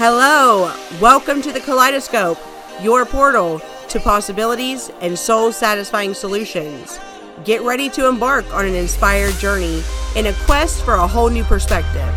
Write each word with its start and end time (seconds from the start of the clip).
Hello, 0.00 0.72
welcome 1.00 1.42
to 1.42 1.50
the 1.50 1.58
Kaleidoscope, 1.58 2.38
your 2.80 3.04
portal 3.04 3.60
to 3.88 3.98
possibilities 3.98 4.92
and 5.00 5.18
soul 5.18 5.50
satisfying 5.50 6.14
solutions. 6.14 7.00
Get 7.44 7.62
ready 7.62 7.90
to 7.90 8.06
embark 8.06 8.44
on 8.54 8.64
an 8.64 8.76
inspired 8.76 9.34
journey 9.40 9.82
in 10.14 10.26
a 10.26 10.32
quest 10.44 10.84
for 10.84 10.94
a 10.94 11.06
whole 11.08 11.30
new 11.30 11.42
perspective. 11.42 12.08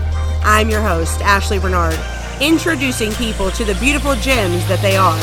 I'm 0.43 0.69
your 0.69 0.83
host, 0.83 1.21
Ashley 1.21 1.57
Bernard, 1.57 1.99
introducing 2.39 3.13
people 3.13 3.49
to 3.49 3.65
the 3.65 3.73
beautiful 3.79 4.13
gems 4.13 4.67
that 4.67 4.83
they 4.83 4.95
are. 4.95 5.17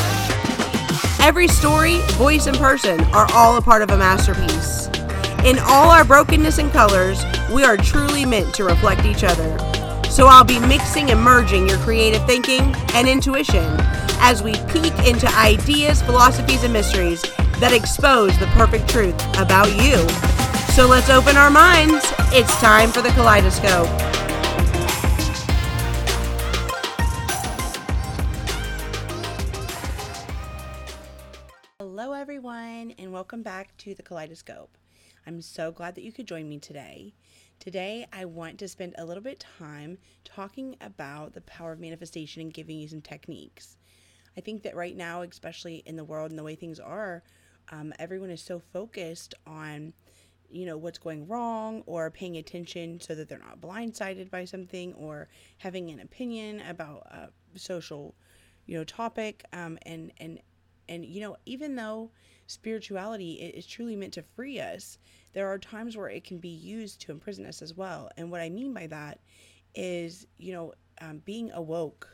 Every 1.25 1.47
story, 1.47 1.99
voice, 2.17 2.47
and 2.47 2.57
person 2.57 2.99
are 3.13 3.31
all 3.31 3.55
a 3.55 3.61
part 3.61 3.83
of 3.83 3.91
a 3.91 3.97
masterpiece. 3.97 4.87
In 5.45 5.59
all 5.59 5.91
our 5.91 6.03
brokenness 6.03 6.57
and 6.57 6.69
colors, 6.73 7.23
we 7.53 7.63
are 7.63 7.77
truly 7.77 8.25
meant 8.25 8.53
to 8.55 8.65
reflect 8.65 9.05
each 9.05 9.23
other. 9.23 9.68
So 10.09 10.25
I'll 10.27 10.43
be 10.43 10.59
mixing 10.59 11.11
and 11.11 11.21
merging 11.21 11.69
your 11.69 11.77
creative 11.77 12.25
thinking 12.25 12.75
and 12.93 13.07
intuition 13.07 13.65
as 14.21 14.43
we 14.43 14.53
peek 14.67 14.93
into 15.07 15.27
ideas, 15.37 16.01
philosophies, 16.01 16.63
and 16.63 16.73
mysteries 16.73 17.21
that 17.59 17.71
expose 17.73 18.37
the 18.39 18.47
perfect 18.47 18.89
truth 18.89 19.15
about 19.37 19.67
you. 19.81 19.97
So 20.73 20.87
let's 20.87 21.09
open 21.09 21.37
our 21.37 21.49
minds. 21.49 22.03
It's 22.33 22.53
time 22.59 22.89
for 22.89 23.01
the 23.01 23.09
kaleidoscope. 23.09 23.87
Hello, 31.79 32.13
everyone, 32.13 32.93
and 32.97 33.13
welcome 33.13 33.43
back 33.43 33.75
to 33.77 33.93
the 33.93 34.03
kaleidoscope. 34.03 34.78
I'm 35.29 35.43
so 35.43 35.71
glad 35.71 35.93
that 35.93 36.03
you 36.03 36.11
could 36.11 36.25
join 36.25 36.49
me 36.49 36.57
today. 36.57 37.13
Today, 37.59 38.07
I 38.11 38.25
want 38.25 38.57
to 38.57 38.67
spend 38.67 38.95
a 38.97 39.05
little 39.05 39.21
bit 39.21 39.45
time 39.59 39.99
talking 40.25 40.75
about 40.81 41.33
the 41.33 41.41
power 41.41 41.71
of 41.71 41.79
manifestation 41.79 42.41
and 42.41 42.51
giving 42.51 42.79
you 42.79 42.87
some 42.87 43.01
techniques. 43.01 43.77
I 44.35 44.41
think 44.41 44.63
that 44.63 44.75
right 44.75 44.97
now, 44.97 45.21
especially 45.21 45.83
in 45.85 45.95
the 45.95 46.03
world 46.03 46.31
and 46.31 46.39
the 46.39 46.43
way 46.43 46.55
things 46.55 46.79
are, 46.79 47.21
um, 47.71 47.93
everyone 47.99 48.31
is 48.31 48.41
so 48.41 48.57
focused 48.73 49.35
on, 49.45 49.93
you 50.49 50.65
know, 50.65 50.77
what's 50.77 50.97
going 50.97 51.27
wrong 51.27 51.83
or 51.85 52.09
paying 52.09 52.37
attention 52.37 52.99
so 52.99 53.13
that 53.13 53.29
they're 53.29 53.37
not 53.37 53.61
blindsided 53.61 54.31
by 54.31 54.45
something 54.45 54.95
or 54.95 55.27
having 55.59 55.91
an 55.91 55.99
opinion 55.99 56.59
about 56.61 57.05
a 57.05 57.29
social, 57.53 58.15
you 58.65 58.75
know, 58.75 58.83
topic. 58.83 59.45
Um, 59.53 59.77
and 59.83 60.11
and 60.17 60.39
and 60.87 61.05
you 61.05 61.21
know, 61.21 61.37
even 61.45 61.75
though 61.75 62.09
spirituality 62.47 63.33
is 63.33 63.67
truly 63.67 63.95
meant 63.95 64.13
to 64.13 64.23
free 64.23 64.59
us, 64.59 64.97
there 65.33 65.47
are 65.47 65.57
times 65.57 65.95
where 65.95 66.09
it 66.09 66.23
can 66.23 66.39
be 66.39 66.49
used 66.49 67.01
to 67.01 67.11
imprison 67.11 67.45
us 67.45 67.61
as 67.61 67.75
well. 67.75 68.09
And 68.17 68.31
what 68.31 68.41
I 68.41 68.49
mean 68.49 68.73
by 68.73 68.87
that 68.87 69.19
is, 69.75 70.25
you 70.37 70.53
know, 70.53 70.73
um, 71.01 71.21
being 71.25 71.51
awoke 71.51 72.07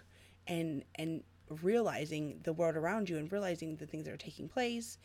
and 0.47 0.83
and 0.95 1.23
realizing 1.61 2.39
the 2.43 2.53
world 2.53 2.75
around 2.75 3.09
you 3.09 3.17
and 3.17 3.31
realizing 3.31 3.75
the 3.75 3.85
things 3.85 4.05
that 4.05 4.13
are 4.13 4.17
taking 4.17 4.47
place 4.47 4.97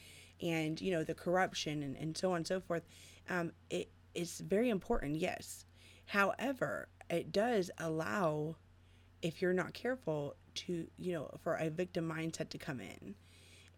and 0.42 0.80
you 0.80 0.90
know 0.90 1.04
the 1.04 1.14
corruption 1.14 1.82
and, 1.82 1.96
and 1.96 2.16
so 2.16 2.30
on 2.30 2.38
and 2.38 2.46
so 2.46 2.60
forth 2.60 2.82
um, 3.28 3.52
it 3.68 3.90
is 4.14 4.40
very 4.40 4.70
important 4.70 5.16
yes 5.16 5.66
however 6.06 6.88
it 7.10 7.30
does 7.32 7.70
allow 7.78 8.56
if 9.22 9.42
you're 9.42 9.52
not 9.52 9.74
careful 9.74 10.34
to 10.54 10.86
you 10.98 11.12
know 11.12 11.30
for 11.42 11.54
a 11.56 11.68
victim 11.68 12.08
mindset 12.08 12.48
to 12.48 12.58
come 12.58 12.80
in 12.80 13.14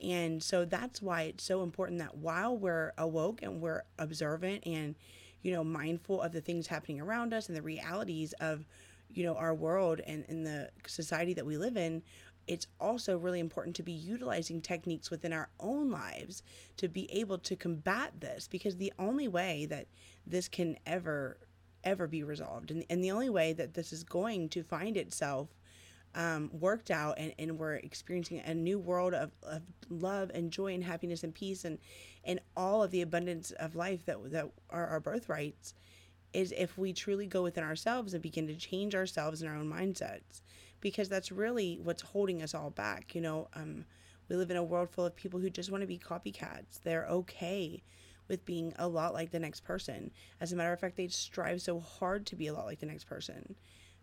and 0.01 0.43
so 0.43 0.65
that's 0.65 1.01
why 1.01 1.23
it's 1.23 1.45
so 1.45 1.63
important 1.63 1.99
that 2.01 2.17
while 2.17 2.57
we're 2.57 2.93
awoke 2.99 3.43
and 3.43 3.61
we're 3.61 3.83
observant 3.99 4.67
and, 4.67 4.97
you 5.43 5.53
know, 5.53 5.63
mindful 5.63 6.21
of 6.21 6.33
the 6.33 6.41
things 6.41 6.67
happening 6.67 7.01
around 7.01 7.33
us 7.33 7.49
and 7.49 7.57
the 7.57 7.63
realities 7.63 8.33
of, 8.41 8.67
you 9.13 9.25
know, 9.25 9.37
our 9.37 9.55
world 9.55 10.01
and, 10.07 10.25
and 10.29 10.45
the 10.45 10.71
society 10.87 11.35
that 11.35 11.47
we 11.47 11.57
live 11.57 11.77
in, 11.77 12.03
it's 12.49 12.67
also 12.81 13.17
really 13.17 13.41
important 13.41 13.77
to 13.77 13.83
be 13.83 13.93
utilizing 13.93 14.61
techniques 14.61 15.11
within 15.11 15.33
our 15.33 15.49
own 15.61 15.91
lives 15.91 16.43
to 16.77 16.89
be 16.89 17.11
able 17.13 17.39
to 17.39 17.55
combat 17.55 18.13
this 18.19 18.49
because 18.49 18.77
the 18.77 18.93
only 18.99 19.29
way 19.29 19.67
that 19.67 19.87
this 20.27 20.49
can 20.49 20.77
ever 20.87 21.39
ever 21.85 22.07
be 22.07 22.23
resolved 22.23 22.71
and, 22.71 22.85
and 22.89 23.03
the 23.03 23.11
only 23.11 23.29
way 23.29 23.53
that 23.53 23.75
this 23.75 23.93
is 23.93 24.05
going 24.05 24.49
to 24.49 24.63
find 24.63 24.97
itself 24.97 25.49
um, 26.15 26.51
worked 26.53 26.91
out 26.91 27.19
and, 27.19 27.33
and 27.39 27.59
we're 27.59 27.77
experiencing 27.77 28.41
a 28.41 28.55
new 28.55 28.79
world 28.79 29.15
of, 29.15 29.31
of 29.43 29.63
love 29.89 30.31
and 30.35 30.51
joy 30.51 30.75
and 30.75 30.85
happiness 30.85 31.25
and 31.25 31.35
peace 31.35 31.65
and 31.65 31.79
and 32.25 32.41
all 32.57 32.83
of 32.83 32.91
the 32.91 33.03
abundance 33.03 33.51
of 33.53 33.75
life 33.75 34.05
that 34.07 34.19
that 34.31 34.51
are 34.71 34.87
our 34.87 35.01
birthrights 35.01 35.75
is 36.33 36.53
if 36.57 36.79
we 36.79 36.93
truly 36.93 37.27
go 37.27 37.43
within 37.43 37.65
ourselves 37.65 38.15
and 38.15 38.23
begin 38.23 38.47
to 38.47 38.55
change 38.55 38.95
ourselves 38.95 39.43
and 39.43 39.51
our 39.51 39.57
own 39.57 39.71
mindsets. 39.71 40.41
Because 40.81 41.09
that's 41.09 41.31
really 41.31 41.79
what's 41.83 42.03
holding 42.03 42.43
us 42.43 42.55
all 42.55 42.71
back 42.71 43.15
you 43.15 43.21
know 43.21 43.49
um, 43.55 43.85
we 44.29 44.37
live 44.37 44.51
in 44.51 44.57
a 44.57 44.65
world 44.65 44.91
full 44.91 45.07
of 45.07 45.17
people 45.17 45.41
who 45.41 45.51
just 45.51 45.71
want 45.71 45.83
to 45.83 45.87
be 45.87 45.99
copycats. 45.99 46.81
They're 46.83 47.07
okay 47.07 47.83
with 48.29 48.45
being 48.45 48.73
a 48.79 48.89
lot 48.89 49.15
like 49.15 49.31
the 49.31 49.39
next 49.39 49.61
person. 49.61 50.11
As 50.41 50.53
a 50.53 50.57
matter 50.57 50.73
of 50.73 50.81
fact 50.81 50.97
they 50.97 51.09
strive 51.09 51.63
so 51.63 51.81
hard 51.81 52.27
to 52.27 52.37
be 52.37 52.47
a 52.47 52.53
lot 52.53 52.67
like 52.67 52.81
the 52.81 52.87
next 52.87 53.05
person 53.05 53.57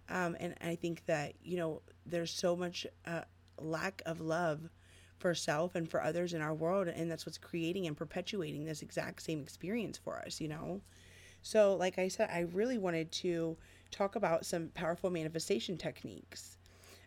um, 0.09 0.36
and 0.40 0.56
I 0.62 0.75
think 0.75 1.06
that, 1.06 1.34
you 1.44 1.58
know, 1.58 1.81
there's 2.06 2.31
so 2.31 2.56
much 2.56 2.86
uh, 3.06 3.22
lack 3.59 4.02
of 4.06 4.20
love 4.20 4.70
for 5.18 5.36
self 5.36 5.75
and 5.75 5.90
for 5.90 6.02
others 6.03 6.34
in 6.34 6.42
our 6.42 6.53
world. 6.53 6.88
And 6.88 7.12
that's 7.12 7.25
what's 7.25 7.38
creating 7.38 7.88
and 7.88 7.96
perpetuating 7.96 8.66
this 8.66 8.81
exact 8.81 9.22
same 9.22 9.42
experience 9.42 9.97
for 9.97 10.18
us, 10.20 10.40
you 10.42 10.47
know? 10.47 10.81
So, 11.42 11.75
like 11.75 12.00
I 12.00 12.08
said, 12.08 12.30
I 12.31 12.42
really 12.42 12.78
wanted 12.78 13.12
to 13.14 13.58
talk 13.92 14.16
about 14.16 14.46
some 14.46 14.70
powerful 14.70 15.09
manifestation 15.09 15.78
techniques. 15.78 16.58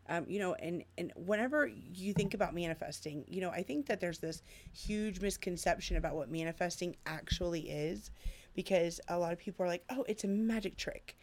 Um, 0.09 0.25
you 0.27 0.41
know, 0.41 0.55
and 0.55 0.83
and 0.99 1.13
whenever 1.17 1.67
you 1.67 2.13
think 2.13 2.35
about 2.35 2.55
manifesting, 2.55 3.25
you 3.29 3.41
know, 3.41 3.51
I 3.51 3.63
think 3.63 3.87
that 3.87 4.01
there's 4.01 4.19
this 4.19 4.43
huge 4.73 5.21
misconception 5.21 5.97
about 5.97 6.17
what 6.17 6.29
manifesting 6.29 6.97
actually 7.07 7.71
is, 7.71 8.11
because 8.55 9.01
a 9.09 9.19
lot 9.19 9.33
of 9.33 9.39
people 9.39 9.65
are 9.65 9.69
like, 9.69 9.85
"Oh, 9.91 10.05
it's 10.09 10.25
a 10.25 10.29
magic 10.29 10.77
trick," 10.77 11.17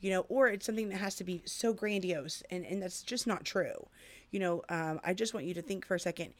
you 0.00 0.10
know, 0.10 0.26
or 0.28 0.48
it's 0.48 0.66
something 0.66 0.88
that 0.90 0.98
has 0.98 1.14
to 1.16 1.24
be 1.24 1.42
so 1.44 1.72
grandiose, 1.72 2.42
and 2.50 2.64
and 2.66 2.82
that's 2.82 3.02
just 3.02 3.26
not 3.26 3.44
true. 3.44 3.88
You 4.30 4.40
know, 4.40 4.62
um, 4.68 5.00
I 5.04 5.14
just 5.14 5.34
want 5.34 5.46
you 5.46 5.54
to 5.54 5.62
think 5.62 5.86
for 5.86 5.94
a 5.94 6.00
second, 6.00 6.34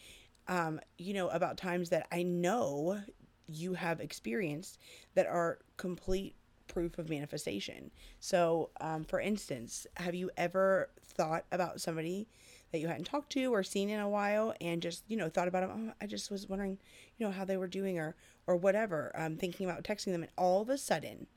um, 0.49 0.81
you 0.99 1.15
know, 1.15 1.29
about 1.29 1.57
times 1.57 1.91
that 1.91 2.07
I 2.13 2.23
know 2.23 3.01
you 3.49 3.75
have 3.75 4.01
experienced 4.01 4.79
that 5.15 5.27
are 5.27 5.59
complete 5.77 6.35
proof 6.67 6.99
of 6.99 7.09
manifestation. 7.09 7.91
So, 8.21 8.71
um, 8.81 9.05
for 9.05 9.21
instance, 9.21 9.87
have 9.97 10.15
you 10.15 10.31
ever 10.37 10.91
thought 11.05 11.45
about 11.53 11.81
somebody 11.81 12.29
that 12.73 12.79
you 12.79 12.89
hadn't 12.89 13.05
talked 13.05 13.31
to 13.33 13.55
or 13.55 13.63
seen 13.63 13.89
in 13.89 14.01
a 14.01 14.09
while 14.09 14.53
and 14.61 14.83
just, 14.83 15.05
you 15.09 15.17
know, 15.17 15.29
thought 15.29 15.49
about 15.49 15.69
them? 15.69 15.89
Oh, 15.91 15.95
I 16.01 16.07
just 16.07 16.31
was 16.31 16.49
wondering, 16.49 16.79
you 17.17 17.27
know, 17.27 17.33
how 17.33 17.45
they 17.45 17.57
were 17.57 17.69
doing 17.69 17.99
or, 17.99 18.17
or 18.47 18.57
whatever, 18.57 19.13
um, 19.15 19.37
thinking 19.37 19.69
about 19.69 19.85
texting 19.85 20.13
them. 20.13 20.23
And 20.23 20.33
all 20.37 20.61
of 20.61 20.69
a 20.69 20.77
sudden, 20.77 21.29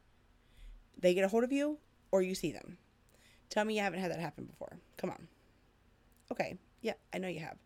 they 1.00 1.14
get 1.14 1.24
a 1.24 1.30
hold 1.30 1.44
of 1.44 1.52
you 1.52 1.78
or 2.12 2.22
you 2.22 2.36
see 2.36 2.52
them. 2.52 2.78
Tell 3.50 3.66
me 3.66 3.76
you 3.76 3.82
haven't 3.82 4.00
had 4.00 4.12
that 4.12 4.20
happen 4.20 4.46
before. 4.46 4.78
Come 4.98 5.10
on. 5.10 5.28
Okay. 6.32 6.58
Yeah, 6.82 6.94
I 7.14 7.18
know 7.18 7.28
you 7.28 7.40
have. 7.40 7.58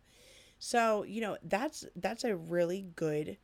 So, 0.58 1.02
you 1.04 1.20
know, 1.20 1.36
that's 1.42 1.84
that's 1.96 2.24
a 2.24 2.36
really 2.36 2.86
good 2.96 3.36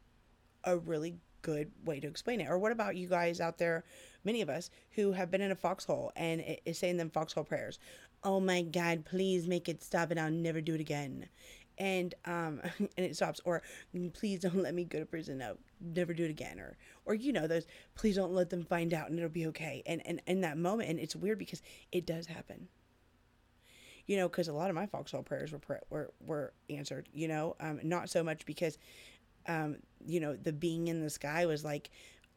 a 0.64 0.76
really 0.76 1.16
good 1.42 1.70
way 1.84 2.00
to 2.00 2.08
explain 2.08 2.40
it. 2.40 2.48
Or 2.48 2.58
what 2.58 2.72
about 2.72 2.96
you 2.96 3.08
guys 3.08 3.40
out 3.40 3.58
there, 3.58 3.84
many 4.24 4.42
of 4.42 4.48
us 4.48 4.70
who 4.92 5.12
have 5.12 5.30
been 5.30 5.40
in 5.40 5.50
a 5.50 5.56
foxhole 5.56 6.12
and 6.16 6.42
is 6.64 6.78
saying 6.78 6.96
them 6.96 7.10
foxhole 7.10 7.44
prayers. 7.44 7.78
Oh 8.22 8.40
my 8.40 8.62
God, 8.62 9.04
please 9.04 9.46
make 9.46 9.68
it 9.68 9.82
stop 9.82 10.10
and 10.10 10.20
I'll 10.20 10.30
never 10.30 10.60
do 10.60 10.74
it 10.74 10.80
again 10.80 11.28
and 11.80 12.14
um 12.26 12.60
and 12.78 12.90
it 13.06 13.16
stops 13.16 13.40
or 13.44 13.62
please 14.12 14.40
don't 14.40 14.62
let 14.62 14.74
me 14.74 14.84
go 14.84 15.00
to 15.00 15.06
prison 15.06 15.38
no 15.38 15.56
never 15.80 16.14
do 16.14 16.24
it 16.24 16.30
again 16.30 16.60
or 16.60 16.76
or 17.06 17.14
you 17.14 17.32
know 17.32 17.48
those 17.48 17.66
please 17.96 18.14
don't 18.14 18.32
let 18.32 18.50
them 18.50 18.62
find 18.62 18.94
out 18.94 19.08
and 19.08 19.18
it'll 19.18 19.30
be 19.30 19.46
okay 19.46 19.82
and 19.86 20.06
and 20.06 20.20
in 20.28 20.42
that 20.42 20.58
moment 20.58 20.88
and 20.90 21.00
it's 21.00 21.16
weird 21.16 21.38
because 21.38 21.62
it 21.90 22.06
does 22.06 22.26
happen. 22.26 22.68
You 24.06 24.16
know 24.16 24.28
because 24.28 24.48
a 24.48 24.52
lot 24.52 24.70
of 24.70 24.76
my 24.76 24.86
foxhole 24.86 25.22
prayers 25.22 25.52
were 25.52 25.80
were 25.88 26.10
were 26.24 26.52
answered 26.68 27.08
you 27.12 27.28
know 27.28 27.54
um 27.60 27.80
not 27.82 28.10
so 28.10 28.24
much 28.24 28.44
because 28.44 28.76
um 29.46 29.76
you 30.04 30.18
know 30.20 30.34
the 30.34 30.52
being 30.52 30.88
in 30.88 31.02
the 31.02 31.10
sky 31.10 31.46
was 31.46 31.64
like 31.64 31.90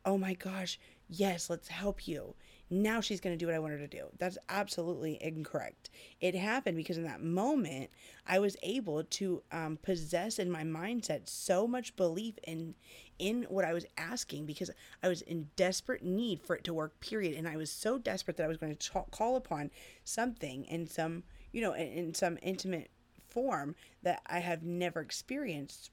oh 0.05 0.17
my 0.17 0.35
gosh 0.35 0.79
yes 1.09 1.49
let's 1.49 1.67
help 1.67 2.07
you 2.07 2.35
now 2.73 3.01
she's 3.01 3.21
going 3.21 3.37
to 3.37 3.37
do 3.37 3.45
what 3.45 3.55
I 3.55 3.59
want 3.59 3.73
her 3.73 3.79
to 3.79 3.87
do. 3.87 4.05
That's 4.17 4.37
absolutely 4.49 5.17
incorrect. 5.21 5.89
It 6.19 6.35
happened 6.35 6.77
because 6.77 6.97
in 6.97 7.03
that 7.03 7.21
moment, 7.21 7.89
I 8.25 8.39
was 8.39 8.57
able 8.63 9.03
to 9.03 9.43
um, 9.51 9.77
possess 9.81 10.39
in 10.39 10.49
my 10.49 10.63
mindset 10.63 11.29
so 11.29 11.67
much 11.67 11.95
belief 11.95 12.35
in 12.43 12.75
in 13.19 13.43
what 13.43 13.63
I 13.63 13.73
was 13.73 13.85
asking 13.97 14.47
because 14.47 14.71
I 15.03 15.07
was 15.07 15.21
in 15.21 15.49
desperate 15.55 16.03
need 16.03 16.41
for 16.41 16.55
it 16.55 16.63
to 16.63 16.73
work. 16.73 16.99
Period. 16.99 17.37
And 17.37 17.47
I 17.47 17.55
was 17.55 17.71
so 17.71 17.97
desperate 17.97 18.37
that 18.37 18.43
I 18.43 18.47
was 18.47 18.57
going 18.57 18.75
to 18.75 18.89
talk, 18.89 19.11
call 19.11 19.35
upon 19.35 19.69
something 20.03 20.65
in 20.65 20.87
some 20.87 21.23
you 21.51 21.61
know 21.61 21.73
in, 21.73 21.87
in 21.87 22.13
some 22.13 22.37
intimate 22.41 22.89
form 23.29 23.75
that 24.01 24.21
I 24.25 24.39
have 24.39 24.63
never 24.63 24.99
experienced 24.99 25.91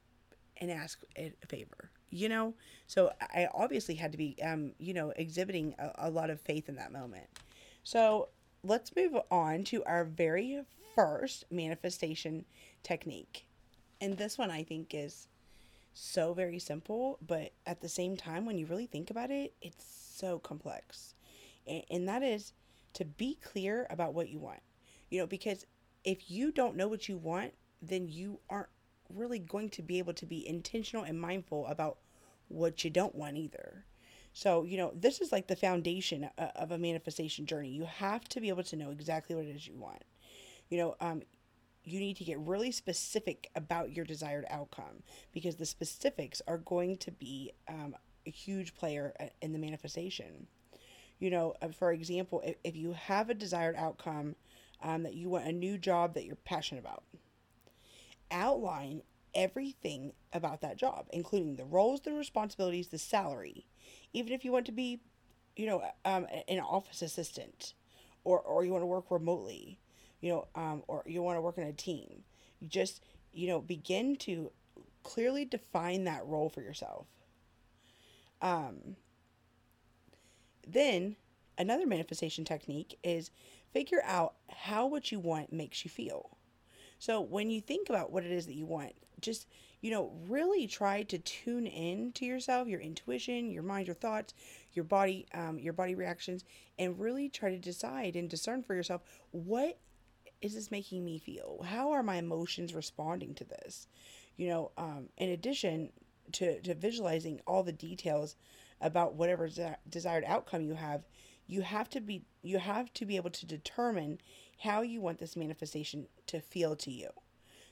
and 0.56 0.70
ask 0.70 1.00
a 1.16 1.32
favor 1.48 1.90
you 2.10 2.28
know 2.28 2.54
so 2.86 3.10
i 3.20 3.48
obviously 3.54 3.94
had 3.94 4.12
to 4.12 4.18
be 4.18 4.36
um, 4.42 4.72
you 4.78 4.92
know 4.92 5.12
exhibiting 5.16 5.74
a, 5.78 6.08
a 6.08 6.10
lot 6.10 6.30
of 6.30 6.40
faith 6.40 6.68
in 6.68 6.76
that 6.76 6.92
moment 6.92 7.26
so 7.82 8.28
let's 8.62 8.94
move 8.94 9.16
on 9.30 9.64
to 9.64 9.82
our 9.84 10.04
very 10.04 10.62
first 10.94 11.44
manifestation 11.50 12.44
technique. 12.82 13.46
And 14.00 14.16
this 14.16 14.38
one 14.38 14.50
I 14.50 14.62
think 14.62 14.94
is 14.94 15.28
so 15.92 16.32
very 16.32 16.58
simple, 16.58 17.18
but 17.26 17.52
at 17.66 17.80
the 17.80 17.88
same 17.88 18.16
time, 18.16 18.46
when 18.46 18.58
you 18.58 18.66
really 18.66 18.86
think 18.86 19.10
about 19.10 19.30
it, 19.30 19.54
it's 19.60 19.84
so 19.84 20.38
complex. 20.38 21.14
And, 21.66 21.82
and 21.90 22.08
that 22.08 22.22
is 22.22 22.52
to 22.94 23.04
be 23.04 23.38
clear 23.42 23.86
about 23.90 24.14
what 24.14 24.28
you 24.28 24.38
want. 24.38 24.60
You 25.10 25.20
know, 25.20 25.26
because 25.26 25.66
if 26.04 26.30
you 26.30 26.52
don't 26.52 26.76
know 26.76 26.88
what 26.88 27.08
you 27.08 27.16
want, 27.16 27.52
then 27.82 28.08
you 28.08 28.40
aren't 28.48 28.68
really 29.14 29.38
going 29.38 29.70
to 29.70 29.82
be 29.82 29.98
able 29.98 30.14
to 30.14 30.26
be 30.26 30.46
intentional 30.46 31.04
and 31.04 31.20
mindful 31.20 31.66
about 31.66 31.98
what 32.48 32.84
you 32.84 32.90
don't 32.90 33.14
want 33.14 33.36
either. 33.36 33.84
So, 34.32 34.64
you 34.64 34.76
know, 34.76 34.92
this 34.94 35.20
is 35.20 35.32
like 35.32 35.48
the 35.48 35.56
foundation 35.56 36.28
uh, 36.38 36.48
of 36.56 36.70
a 36.70 36.78
manifestation 36.78 37.46
journey. 37.46 37.70
You 37.70 37.84
have 37.84 38.28
to 38.28 38.40
be 38.40 38.48
able 38.48 38.62
to 38.64 38.76
know 38.76 38.90
exactly 38.90 39.34
what 39.34 39.44
it 39.44 39.56
is 39.56 39.66
you 39.66 39.76
want. 39.76 40.02
You 40.68 40.78
know, 40.78 40.96
um, 41.00 41.22
you 41.84 41.98
need 41.98 42.16
to 42.18 42.24
get 42.24 42.38
really 42.38 42.70
specific 42.70 43.50
about 43.56 43.92
your 43.92 44.04
desired 44.04 44.44
outcome 44.50 45.02
because 45.32 45.56
the 45.56 45.66
specifics 45.66 46.40
are 46.46 46.58
going 46.58 46.96
to 46.98 47.10
be 47.10 47.52
um, 47.68 47.94
a 48.26 48.30
huge 48.30 48.74
player 48.74 49.14
uh, 49.18 49.26
in 49.40 49.52
the 49.52 49.58
manifestation. 49.58 50.46
You 51.18 51.30
know, 51.30 51.54
uh, 51.60 51.68
for 51.68 51.92
example, 51.92 52.42
if, 52.44 52.56
if 52.64 52.76
you 52.76 52.92
have 52.92 53.30
a 53.30 53.34
desired 53.34 53.76
outcome 53.76 54.36
um, 54.82 55.02
that 55.02 55.14
you 55.14 55.28
want 55.28 55.46
a 55.46 55.52
new 55.52 55.76
job 55.76 56.14
that 56.14 56.24
you're 56.24 56.36
passionate 56.36 56.80
about, 56.80 57.02
outline 58.30 59.02
everything 59.34 60.12
about 60.32 60.60
that 60.60 60.76
job, 60.76 61.06
including 61.12 61.56
the 61.56 61.64
roles, 61.64 62.00
the 62.00 62.12
responsibilities, 62.12 62.88
the 62.88 62.98
salary. 62.98 63.66
Even 64.12 64.32
if 64.32 64.44
you 64.44 64.52
want 64.52 64.66
to 64.66 64.72
be, 64.72 65.00
you 65.56 65.66
know, 65.66 65.82
um, 66.04 66.26
an 66.48 66.60
office 66.60 67.02
assistant 67.02 67.74
or, 68.24 68.40
or 68.40 68.64
you 68.64 68.72
want 68.72 68.82
to 68.82 68.86
work 68.86 69.10
remotely, 69.10 69.78
you 70.20 70.30
know, 70.30 70.46
um, 70.54 70.82
or 70.88 71.02
you 71.06 71.22
want 71.22 71.36
to 71.36 71.40
work 71.40 71.58
in 71.58 71.64
a 71.64 71.72
team. 71.72 72.24
You 72.60 72.68
just, 72.68 73.02
you 73.32 73.46
know, 73.46 73.60
begin 73.60 74.16
to 74.16 74.50
clearly 75.02 75.44
define 75.44 76.04
that 76.04 76.26
role 76.26 76.48
for 76.48 76.60
yourself. 76.60 77.06
Um, 78.42 78.96
then 80.66 81.16
another 81.58 81.86
manifestation 81.86 82.44
technique 82.44 82.98
is 83.02 83.30
figure 83.72 84.02
out 84.04 84.34
how 84.48 84.86
what 84.86 85.12
you 85.12 85.20
want 85.20 85.52
makes 85.52 85.84
you 85.84 85.90
feel. 85.90 86.36
So 87.00 87.20
when 87.20 87.50
you 87.50 87.60
think 87.60 87.88
about 87.88 88.12
what 88.12 88.24
it 88.24 88.30
is 88.30 88.46
that 88.46 88.54
you 88.54 88.66
want, 88.66 88.92
just 89.20 89.48
you 89.80 89.90
know, 89.90 90.12
really 90.28 90.66
try 90.66 91.02
to 91.04 91.18
tune 91.18 91.66
in 91.66 92.12
to 92.12 92.26
yourself, 92.26 92.68
your 92.68 92.80
intuition, 92.80 93.50
your 93.50 93.62
mind, 93.62 93.86
your 93.86 93.96
thoughts, 93.96 94.34
your 94.74 94.84
body, 94.84 95.26
um, 95.32 95.58
your 95.58 95.72
body 95.72 95.94
reactions, 95.94 96.44
and 96.78 97.00
really 97.00 97.30
try 97.30 97.50
to 97.50 97.58
decide 97.58 98.14
and 98.14 98.28
discern 98.28 98.62
for 98.62 98.74
yourself 98.74 99.00
what 99.30 99.78
is 100.42 100.54
this 100.54 100.70
making 100.70 101.04
me 101.04 101.18
feel? 101.18 101.64
How 101.66 101.90
are 101.90 102.02
my 102.02 102.16
emotions 102.16 102.74
responding 102.74 103.34
to 103.34 103.44
this? 103.44 103.88
You 104.36 104.48
know, 104.48 104.70
um, 104.76 105.08
in 105.16 105.30
addition 105.30 105.90
to, 106.32 106.60
to 106.60 106.74
visualizing 106.74 107.40
all 107.46 107.62
the 107.62 107.72
details 107.72 108.36
about 108.80 109.14
whatever 109.14 109.48
de- 109.48 109.78
desired 109.88 110.24
outcome 110.26 110.62
you 110.62 110.74
have, 110.74 111.02
you 111.46 111.62
have 111.62 111.88
to 111.90 112.00
be 112.00 112.24
you 112.42 112.58
have 112.58 112.92
to 112.94 113.04
be 113.04 113.16
able 113.16 113.30
to 113.30 113.44
determine 113.44 114.18
how 114.60 114.82
you 114.82 115.00
want 115.00 115.18
this 115.18 115.36
manifestation 115.36 116.06
to 116.26 116.40
feel 116.40 116.76
to 116.76 116.90
you. 116.90 117.08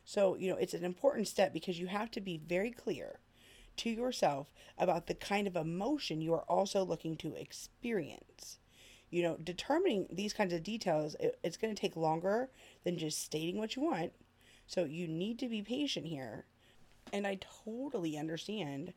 So, 0.05 0.37
you 0.37 0.49
know, 0.49 0.57
it's 0.57 0.75
an 0.75 0.85
important 0.85 1.29
step 1.29 1.53
because 1.53 1.79
you 1.79 1.87
have 1.87 2.11
to 2.13 2.21
be 2.21 2.39
very 2.39 2.71
clear 2.71 3.21
to 3.77 3.91
yourself 3.91 4.51
about 4.79 5.07
the 5.07 5.15
kind 5.15 5.47
of 5.47 5.55
emotion 5.55 6.23
you 6.23 6.33
are 6.33 6.45
also 6.49 6.83
looking 6.83 7.17
to 7.19 7.35
experience. 7.35 8.59
You 9.11 9.23
know, 9.23 9.37
determining 9.37 10.07
these 10.11 10.33
kinds 10.33 10.55
of 10.55 10.63
details, 10.63 11.15
it, 11.21 11.39
it's 11.43 11.59
going 11.59 11.75
to 11.75 11.81
take 11.81 11.95
longer 11.95 12.49
than 12.85 12.97
just 12.97 13.23
stating 13.23 13.59
what 13.59 13.77
you 13.77 13.83
want. 13.83 14.13
So, 14.67 14.85
you 14.85 15.07
need 15.07 15.39
to 15.41 15.49
be 15.49 15.63
patient 15.63 16.07
here. 16.07 16.47
And 17.13 17.27
I 17.27 17.39
totally 17.65 18.17
understand, 18.17 18.95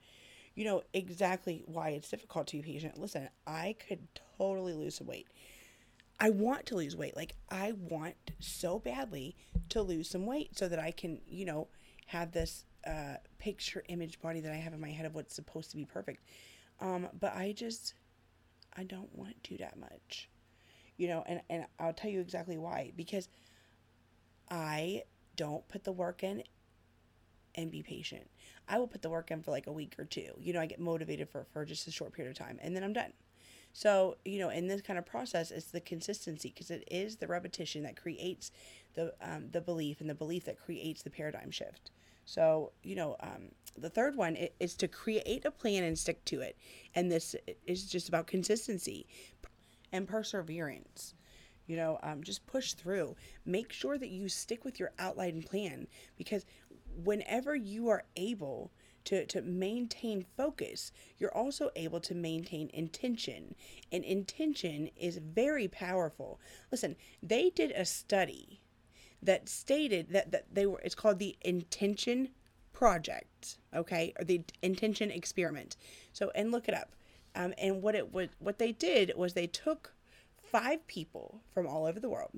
you 0.55 0.63
know, 0.63 0.83
exactly 0.93 1.63
why 1.65 1.89
it's 1.89 2.09
difficult 2.09 2.47
to 2.47 2.57
be 2.57 2.73
patient. 2.73 2.97
Listen, 2.97 3.29
I 3.45 3.75
could 3.85 4.07
totally 4.37 4.73
lose 4.73 4.95
some 4.95 5.07
weight. 5.07 5.27
I 6.23 6.29
want 6.29 6.67
to 6.67 6.75
lose 6.75 6.95
weight. 6.95 7.15
Like 7.15 7.33
I 7.49 7.73
want 7.89 8.15
so 8.39 8.77
badly 8.77 9.35
to 9.69 9.81
lose 9.81 10.07
some 10.07 10.27
weight 10.27 10.55
so 10.55 10.67
that 10.67 10.77
I 10.77 10.91
can, 10.91 11.19
you 11.27 11.45
know, 11.45 11.67
have 12.05 12.31
this 12.31 12.65
uh, 12.85 13.15
picture 13.39 13.83
image 13.89 14.21
body 14.21 14.39
that 14.41 14.51
I 14.53 14.57
have 14.57 14.73
in 14.73 14.79
my 14.79 14.91
head 14.91 15.07
of 15.07 15.15
what's 15.15 15.33
supposed 15.33 15.71
to 15.71 15.77
be 15.77 15.85
perfect. 15.85 16.23
Um, 16.79 17.07
but 17.19 17.35
I 17.35 17.53
just, 17.53 17.95
I 18.77 18.83
don't 18.83 19.13
want 19.15 19.43
to 19.45 19.57
that 19.57 19.79
much, 19.79 20.29
you 20.95 21.07
know, 21.07 21.23
and, 21.25 21.41
and 21.49 21.65
I'll 21.79 21.93
tell 21.93 22.11
you 22.11 22.21
exactly 22.21 22.57
why. 22.59 22.91
Because 22.95 23.27
I 24.51 25.03
don't 25.35 25.67
put 25.69 25.83
the 25.83 25.91
work 25.91 26.21
in 26.21 26.43
and 27.55 27.71
be 27.71 27.81
patient. 27.81 28.29
I 28.69 28.77
will 28.77 28.87
put 28.87 29.01
the 29.01 29.09
work 29.09 29.31
in 29.31 29.41
for 29.41 29.49
like 29.49 29.65
a 29.65 29.71
week 29.71 29.95
or 29.97 30.05
two. 30.05 30.33
You 30.37 30.53
know, 30.53 30.61
I 30.61 30.67
get 30.67 30.79
motivated 30.79 31.29
for, 31.29 31.47
for 31.51 31.65
just 31.65 31.87
a 31.87 31.91
short 31.91 32.13
period 32.13 32.31
of 32.31 32.37
time 32.37 32.59
and 32.61 32.75
then 32.75 32.83
I'm 32.83 32.93
done. 32.93 33.13
So, 33.73 34.17
you 34.25 34.39
know, 34.39 34.49
in 34.49 34.67
this 34.67 34.81
kind 34.81 34.99
of 34.99 35.05
process, 35.05 35.51
it's 35.51 35.71
the 35.71 35.79
consistency 35.79 36.49
because 36.49 36.71
it 36.71 36.83
is 36.91 37.17
the 37.17 37.27
repetition 37.27 37.83
that 37.83 37.95
creates 37.95 38.51
the, 38.95 39.13
um, 39.21 39.49
the 39.51 39.61
belief 39.61 40.01
and 40.01 40.09
the 40.09 40.15
belief 40.15 40.45
that 40.45 40.59
creates 40.59 41.01
the 41.01 41.09
paradigm 41.09 41.51
shift. 41.51 41.91
So, 42.25 42.71
you 42.83 42.95
know, 42.95 43.15
um, 43.21 43.51
the 43.77 43.89
third 43.89 44.15
one 44.15 44.37
is 44.59 44.75
to 44.75 44.87
create 44.87 45.45
a 45.45 45.51
plan 45.51 45.83
and 45.83 45.97
stick 45.97 46.23
to 46.25 46.41
it. 46.41 46.57
And 46.95 47.11
this 47.11 47.35
is 47.65 47.85
just 47.89 48.09
about 48.09 48.27
consistency 48.27 49.07
and 49.91 50.07
perseverance. 50.07 51.13
You 51.67 51.77
know, 51.77 51.99
um, 52.03 52.23
just 52.23 52.45
push 52.47 52.73
through. 52.73 53.15
Make 53.45 53.71
sure 53.71 53.97
that 53.97 54.09
you 54.09 54.27
stick 54.27 54.65
with 54.65 54.79
your 54.79 54.91
outline 54.99 55.41
plan 55.43 55.87
because 56.17 56.45
whenever 57.03 57.55
you 57.55 57.87
are 57.89 58.03
able 58.17 58.71
to, 59.05 59.25
to 59.25 59.41
maintain 59.41 60.25
focus, 60.37 60.91
you're 61.17 61.35
also 61.35 61.69
able 61.75 61.99
to 62.01 62.15
maintain 62.15 62.69
intention. 62.73 63.55
And 63.91 64.03
intention 64.03 64.89
is 64.95 65.17
very 65.17 65.67
powerful. 65.67 66.39
Listen, 66.71 66.95
they 67.21 67.49
did 67.49 67.71
a 67.71 67.85
study 67.85 68.61
that 69.21 69.49
stated 69.49 70.09
that, 70.11 70.31
that 70.31 70.45
they 70.53 70.65
were, 70.65 70.79
it's 70.83 70.95
called 70.95 71.19
the 71.19 71.37
intention 71.41 72.29
project, 72.73 73.57
okay, 73.75 74.13
or 74.17 74.25
the 74.25 74.41
intention 74.61 75.11
experiment. 75.11 75.77
So, 76.13 76.31
and 76.33 76.51
look 76.51 76.67
it 76.67 76.73
up. 76.73 76.95
Um, 77.35 77.53
and 77.57 77.81
what 77.81 77.95
it 77.95 78.11
would, 78.11 78.29
what 78.39 78.59
they 78.59 78.71
did 78.71 79.13
was 79.15 79.33
they 79.33 79.47
took 79.47 79.93
five 80.41 80.85
people 80.87 81.41
from 81.53 81.67
all 81.67 81.85
over 81.85 81.99
the 81.99 82.09
world 82.09 82.31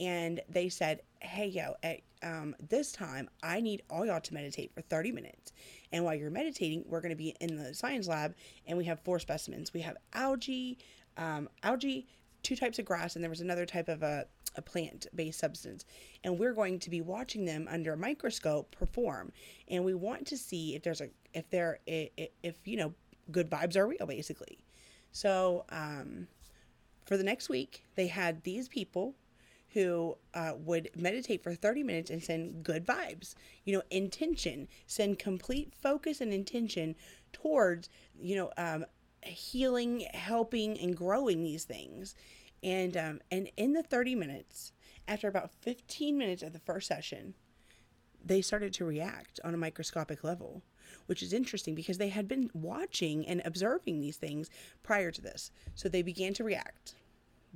and 0.00 0.40
they 0.48 0.68
said, 0.68 1.02
"Hey, 1.20 1.46
yo, 1.46 1.74
at 1.82 2.00
um, 2.22 2.54
this 2.68 2.92
time, 2.92 3.28
I 3.42 3.60
need 3.60 3.82
all 3.90 4.04
y'all 4.04 4.20
to 4.20 4.34
meditate 4.34 4.72
for 4.74 4.82
30 4.82 5.12
minutes. 5.12 5.52
And 5.92 6.04
while 6.04 6.14
you're 6.14 6.30
meditating, 6.30 6.84
we're 6.86 7.00
going 7.00 7.10
to 7.10 7.16
be 7.16 7.36
in 7.40 7.56
the 7.56 7.74
science 7.74 8.08
lab, 8.08 8.34
and 8.66 8.76
we 8.76 8.84
have 8.84 9.00
four 9.00 9.18
specimens. 9.18 9.72
We 9.72 9.80
have 9.80 9.96
algae, 10.12 10.78
um, 11.16 11.48
algae, 11.62 12.06
two 12.42 12.56
types 12.56 12.78
of 12.78 12.84
grass, 12.84 13.14
and 13.14 13.24
there 13.24 13.30
was 13.30 13.40
another 13.40 13.66
type 13.66 13.88
of 13.88 14.02
a, 14.02 14.26
a 14.56 14.62
plant-based 14.62 15.38
substance. 15.38 15.84
And 16.24 16.38
we're 16.38 16.54
going 16.54 16.78
to 16.80 16.90
be 16.90 17.00
watching 17.00 17.44
them 17.44 17.66
under 17.70 17.94
a 17.94 17.96
microscope 17.96 18.70
perform, 18.70 19.32
and 19.68 19.84
we 19.84 19.94
want 19.94 20.26
to 20.28 20.36
see 20.36 20.74
if 20.74 20.82
there's 20.82 21.00
a 21.00 21.08
if 21.32 21.48
there 21.50 21.78
if, 21.86 22.30
if 22.42 22.56
you 22.64 22.76
know 22.76 22.92
good 23.30 23.50
vibes 23.50 23.76
are 23.76 23.86
real, 23.86 24.06
basically. 24.06 24.58
So." 25.12 25.64
Um, 25.70 26.28
for 27.06 27.16
the 27.16 27.24
next 27.24 27.48
week, 27.48 27.84
they 27.96 28.06
had 28.06 28.44
these 28.44 28.68
people 28.68 29.16
who 29.72 30.16
uh, 30.34 30.52
would 30.56 30.90
meditate 30.96 31.42
for 31.42 31.54
30 31.54 31.82
minutes 31.82 32.10
and 32.10 32.22
send 32.22 32.62
good 32.62 32.86
vibes, 32.86 33.34
you 33.64 33.74
know, 33.74 33.82
intention, 33.90 34.68
send 34.86 35.18
complete 35.18 35.72
focus 35.80 36.20
and 36.20 36.32
intention 36.32 36.96
towards, 37.32 37.88
you 38.20 38.36
know, 38.36 38.50
um, 38.56 38.84
healing, 39.22 40.06
helping, 40.12 40.78
and 40.78 40.96
growing 40.96 41.42
these 41.42 41.64
things. 41.64 42.14
And, 42.62 42.96
um, 42.96 43.20
and 43.30 43.50
in 43.56 43.72
the 43.72 43.82
30 43.82 44.14
minutes, 44.14 44.72
after 45.06 45.28
about 45.28 45.50
15 45.60 46.16
minutes 46.18 46.42
of 46.42 46.52
the 46.52 46.58
first 46.58 46.88
session, 46.88 47.34
they 48.24 48.42
started 48.42 48.74
to 48.74 48.84
react 48.84 49.40
on 49.44 49.54
a 49.54 49.58
microscopic 49.58 50.24
level, 50.24 50.62
which 51.06 51.22
is 51.22 51.32
interesting 51.32 51.74
because 51.74 51.98
they 51.98 52.08
had 52.08 52.28
been 52.28 52.50
watching 52.52 53.26
and 53.26 53.40
observing 53.44 54.00
these 54.00 54.16
things 54.16 54.50
prior 54.82 55.10
to 55.10 55.20
this. 55.22 55.50
So 55.74 55.88
they 55.88 56.02
began 56.02 56.34
to 56.34 56.44
react. 56.44 56.94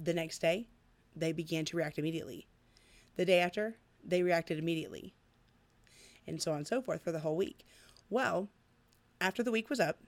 The 0.02 0.14
next 0.14 0.40
day, 0.40 0.66
they 1.14 1.32
began 1.32 1.64
to 1.66 1.76
react 1.76 1.98
immediately. 1.98 2.46
The 3.16 3.24
day 3.24 3.40
after, 3.40 3.76
they 4.04 4.22
reacted 4.22 4.58
immediately. 4.58 5.14
And 6.26 6.40
so 6.40 6.52
on 6.52 6.58
and 6.58 6.66
so 6.66 6.80
forth 6.82 7.02
for 7.02 7.12
the 7.12 7.20
whole 7.20 7.36
week. 7.36 7.64
Well, 8.10 8.48
after 9.20 9.42
the 9.42 9.52
week 9.52 9.70
was 9.70 9.80
up, 9.80 9.98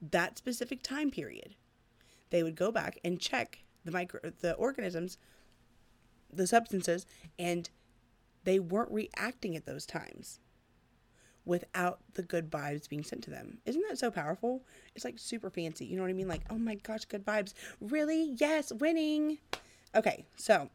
that 0.00 0.38
specific 0.38 0.82
time 0.82 1.10
period, 1.10 1.54
they 2.30 2.42
would 2.42 2.56
go 2.56 2.70
back 2.70 2.98
and 3.04 3.20
check 3.20 3.64
the 3.84 3.90
micro 3.90 4.20
the 4.40 4.54
organisms, 4.54 5.18
the 6.32 6.46
substances, 6.46 7.06
and 7.38 7.70
they 8.44 8.58
weren't 8.58 8.90
reacting 8.90 9.56
at 9.56 9.66
those 9.66 9.84
times 9.84 10.40
without 11.44 12.00
the 12.14 12.22
good 12.22 12.50
vibes 12.50 12.88
being 12.88 13.02
sent 13.02 13.24
to 13.24 13.30
them. 13.30 13.58
Isn't 13.64 13.82
that 13.88 13.98
so 13.98 14.10
powerful? 14.10 14.64
It's 14.94 15.04
like 15.04 15.18
super 15.18 15.50
fancy. 15.50 15.84
You 15.86 15.96
know 15.96 16.02
what 16.02 16.10
I 16.10 16.14
mean? 16.14 16.28
Like, 16.28 16.44
oh 16.50 16.58
my 16.58 16.76
gosh, 16.76 17.04
good 17.06 17.24
vibes. 17.24 17.54
Really? 17.80 18.34
Yes, 18.38 18.72
winning. 18.72 19.38
Okay, 19.94 20.24
so 20.36 20.70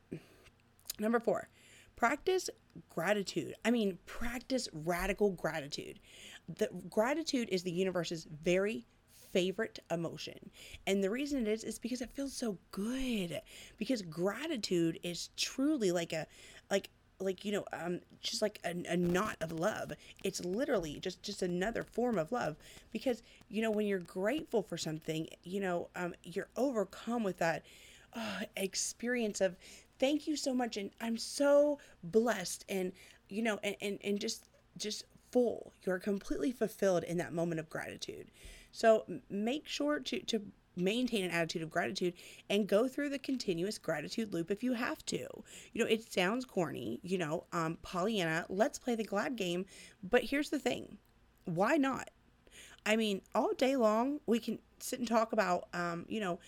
number 0.99 1.19
four, 1.19 1.47
practice 1.95 2.49
gratitude. 2.89 3.55
I 3.63 3.71
mean, 3.71 3.97
practice 4.05 4.67
radical 4.73 5.31
gratitude. 5.31 5.99
The 6.57 6.69
gratitude 6.89 7.49
is 7.49 7.63
the 7.63 7.71
universe's 7.71 8.25
very 8.25 8.85
favorite 9.31 9.79
emotion. 9.91 10.51
And 10.85 11.03
the 11.03 11.09
reason 11.09 11.41
it 11.41 11.47
is 11.47 11.63
is 11.63 11.79
because 11.79 12.01
it 12.01 12.11
feels 12.13 12.33
so 12.33 12.57
good. 12.71 13.41
Because 13.77 14.01
gratitude 14.01 14.99
is 15.03 15.29
truly 15.37 15.91
like 15.91 16.13
a 16.13 16.27
like 16.69 16.89
like 17.19 17.45
you 17.45 17.51
know 17.51 17.63
um 17.71 18.01
just 18.21 18.41
like 18.41 18.59
a, 18.65 18.75
a 18.89 18.97
knot 18.97 19.37
of 19.39 19.53
love 19.53 19.93
it's 20.25 20.43
literally 20.43 20.99
just 20.99 21.23
just 21.23 21.41
another 21.41 21.81
form 21.81 22.17
of 22.17 22.31
love 22.33 22.57
because 22.91 23.23
you 23.47 23.61
know 23.61 23.71
when 23.71 23.87
you're 23.87 23.99
grateful 23.99 24.61
for 24.61 24.77
something 24.77 25.25
you 25.43 25.61
know 25.61 25.87
um 25.95 26.13
you're 26.23 26.49
overcome 26.57 27.23
with 27.23 27.37
that 27.37 27.63
uh, 28.15 28.41
experience 28.55 29.41
of 29.41 29.55
thank 29.99 30.27
you 30.27 30.35
so 30.35 30.53
much 30.53 30.77
and 30.77 30.91
i'm 31.01 31.17
so 31.17 31.77
blessed 32.03 32.65
and 32.69 32.91
you 33.29 33.41
know 33.41 33.59
and 33.63 33.75
and, 33.81 33.99
and 34.03 34.19
just 34.19 34.45
just 34.77 35.05
full 35.31 35.73
you're 35.83 35.99
completely 35.99 36.51
fulfilled 36.51 37.03
in 37.03 37.17
that 37.17 37.33
moment 37.33 37.59
of 37.59 37.69
gratitude 37.69 38.27
so 38.71 39.05
make 39.29 39.67
sure 39.67 39.99
to 39.99 40.19
to 40.21 40.41
maintain 40.75 41.23
an 41.23 41.31
attitude 41.31 41.61
of 41.61 41.69
gratitude 41.69 42.13
and 42.49 42.67
go 42.67 42.87
through 42.87 43.09
the 43.09 43.19
continuous 43.19 43.77
gratitude 43.77 44.33
loop 44.33 44.51
if 44.51 44.63
you 44.63 44.73
have 44.73 45.05
to. 45.05 45.25
You 45.73 45.83
know, 45.83 45.85
it 45.85 46.11
sounds 46.11 46.45
corny, 46.45 46.99
you 47.03 47.17
know, 47.17 47.45
um, 47.53 47.77
Pollyanna, 47.81 48.45
let's 48.49 48.79
play 48.79 48.95
the 48.95 49.03
glad 49.03 49.35
game. 49.35 49.65
But 50.03 50.23
here's 50.23 50.49
the 50.49 50.59
thing 50.59 50.97
why 51.45 51.77
not? 51.77 52.09
I 52.85 52.95
mean, 52.95 53.21
all 53.33 53.53
day 53.53 53.75
long, 53.75 54.19
we 54.25 54.39
can 54.39 54.59
sit 54.79 54.99
and 54.99 55.07
talk 55.07 55.33
about, 55.33 55.67
um, 55.73 56.05
you 56.07 56.19
know, 56.19 56.39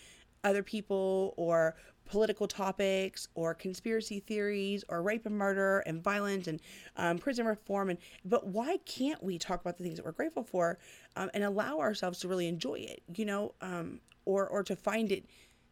other 0.44 0.62
people 0.62 1.34
or 1.36 1.76
political 2.06 2.48
topics 2.48 3.28
or 3.34 3.52
conspiracy 3.52 4.20
theories 4.20 4.82
or 4.88 5.02
rape 5.02 5.26
and 5.26 5.36
murder 5.36 5.80
and 5.80 6.02
violence 6.02 6.46
and 6.46 6.60
um, 6.96 7.18
prison 7.18 7.44
reform 7.44 7.90
and 7.90 7.98
but 8.24 8.46
why 8.46 8.78
can't 8.86 9.22
we 9.22 9.38
talk 9.38 9.60
about 9.60 9.76
the 9.76 9.84
things 9.84 9.96
that 9.96 10.06
we're 10.06 10.12
grateful 10.12 10.42
for 10.42 10.78
um, 11.16 11.28
and 11.34 11.44
allow 11.44 11.78
ourselves 11.78 12.18
to 12.18 12.26
really 12.26 12.46
enjoy 12.46 12.76
it 12.76 13.02
you 13.14 13.26
know 13.26 13.52
um, 13.60 14.00
or 14.24 14.48
or 14.48 14.62
to 14.62 14.74
find 14.74 15.12
it 15.12 15.26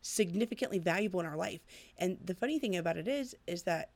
significantly 0.07 0.79
valuable 0.79 1.19
in 1.19 1.27
our 1.27 1.37
life. 1.37 1.61
And 1.99 2.17
the 2.25 2.35
funny 2.35 2.59
thing 2.59 2.77
about 2.77 2.97
it 2.97 3.09
is 3.09 3.35
is 3.47 3.65
that 3.65 3.91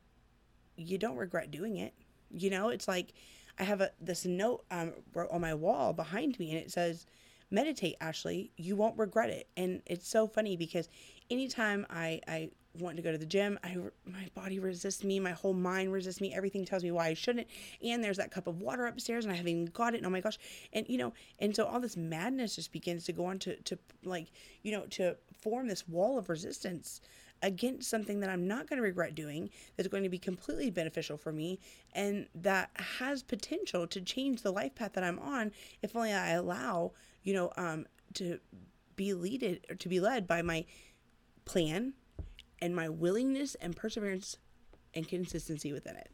you 0.76 0.98
don't 0.98 1.16
regret 1.16 1.50
doing 1.50 1.76
it. 1.76 1.94
You 2.30 2.50
know, 2.50 2.68
it's 2.68 2.88
like 2.88 3.12
I 3.58 3.64
have 3.64 3.80
a 3.80 3.90
this 4.00 4.24
note 4.24 4.64
um, 4.70 4.92
on 5.30 5.40
my 5.40 5.54
wall 5.54 5.92
behind 5.92 6.38
me, 6.38 6.50
and 6.50 6.58
it 6.58 6.70
says, 6.70 7.06
"Meditate, 7.50 7.97
Ashley. 8.00 8.52
You 8.57 8.76
won't 8.76 8.99
regret 8.99 9.30
it." 9.30 9.49
And 9.57 9.83
it's 9.87 10.09
so 10.09 10.26
funny 10.26 10.57
because 10.57 10.88
anytime 11.30 11.87
I 11.90 12.21
I 12.26 12.50
want 12.78 12.97
to 12.97 13.02
go 13.02 13.11
to 13.11 13.19
the 13.19 13.26
gym. 13.26 13.59
I 13.64 13.76
my 14.04 14.28
body 14.35 14.59
resists 14.59 15.02
me, 15.02 15.19
my 15.19 15.33
whole 15.33 15.52
mind 15.52 15.92
resists 15.92 16.21
me. 16.21 16.33
Everything 16.35 16.64
tells 16.64 16.83
me 16.83 16.90
why 16.90 17.09
I 17.09 17.14
shouldn't. 17.14 17.49
And 17.83 18.02
there's 18.02 18.16
that 18.19 18.30
cup 18.30 18.47
of 18.47 18.61
water 18.61 18.87
upstairs, 18.87 19.25
and 19.25 19.33
I 19.33 19.37
haven't 19.37 19.50
even 19.50 19.66
got 19.66 19.95
it. 19.95 19.99
And 19.99 20.07
oh 20.07 20.11
my 20.11 20.21
gosh! 20.21 20.38
And 20.73 20.87
you 20.88 20.99
know, 20.99 21.12
and 21.38 21.54
so 21.54 21.64
all 21.64 21.80
this 21.80 21.97
madness 21.97 22.57
just 22.57 22.73
begins 22.73 23.04
to 23.04 23.12
go 23.12 23.26
on 23.26 23.38
to 23.40 23.57
to 23.57 23.78
like 24.04 24.28
you 24.62 24.73
know 24.73 24.87
to 24.90 25.16
form 25.40 25.69
this 25.69 25.88
wall 25.88 26.19
of 26.19 26.28
resistance 26.28 27.00
against 27.42 27.88
something 27.88 28.20
that 28.20 28.30
I'm 28.30 28.47
not 28.47 28.68
going 28.68 28.76
to 28.76 28.82
regret 28.82 29.14
doing, 29.14 29.50
that's 29.76 29.88
going 29.88 30.02
to 30.02 30.09
be 30.09 30.18
completely 30.18 30.70
beneficial 30.70 31.16
for 31.16 31.32
me, 31.32 31.59
and 31.94 32.26
that 32.35 32.70
has 32.75 33.23
potential 33.23 33.87
to 33.88 34.00
change 34.00 34.42
the 34.42 34.52
life 34.52 34.75
path 34.75 34.92
that 34.94 35.04
I'm 35.04 35.18
on 35.18 35.52
if 35.82 35.97
only 35.97 36.12
I 36.12 36.30
allow, 36.30 36.92
you 37.23 37.35
know, 37.35 37.52
um, 37.56 37.87
to 38.14 38.38
be 38.97 39.14
leaded 39.14 39.66
or 39.70 39.76
to 39.76 39.88
be 39.88 40.00
led 40.00 40.26
by 40.26 40.42
my 40.42 40.64
plan 41.44 41.94
and 42.61 42.76
my 42.76 42.88
willingness 42.88 43.54
and 43.56 43.75
perseverance 43.75 44.37
and 44.94 45.09
consistency 45.09 45.73
within 45.73 45.97
it 45.97 46.11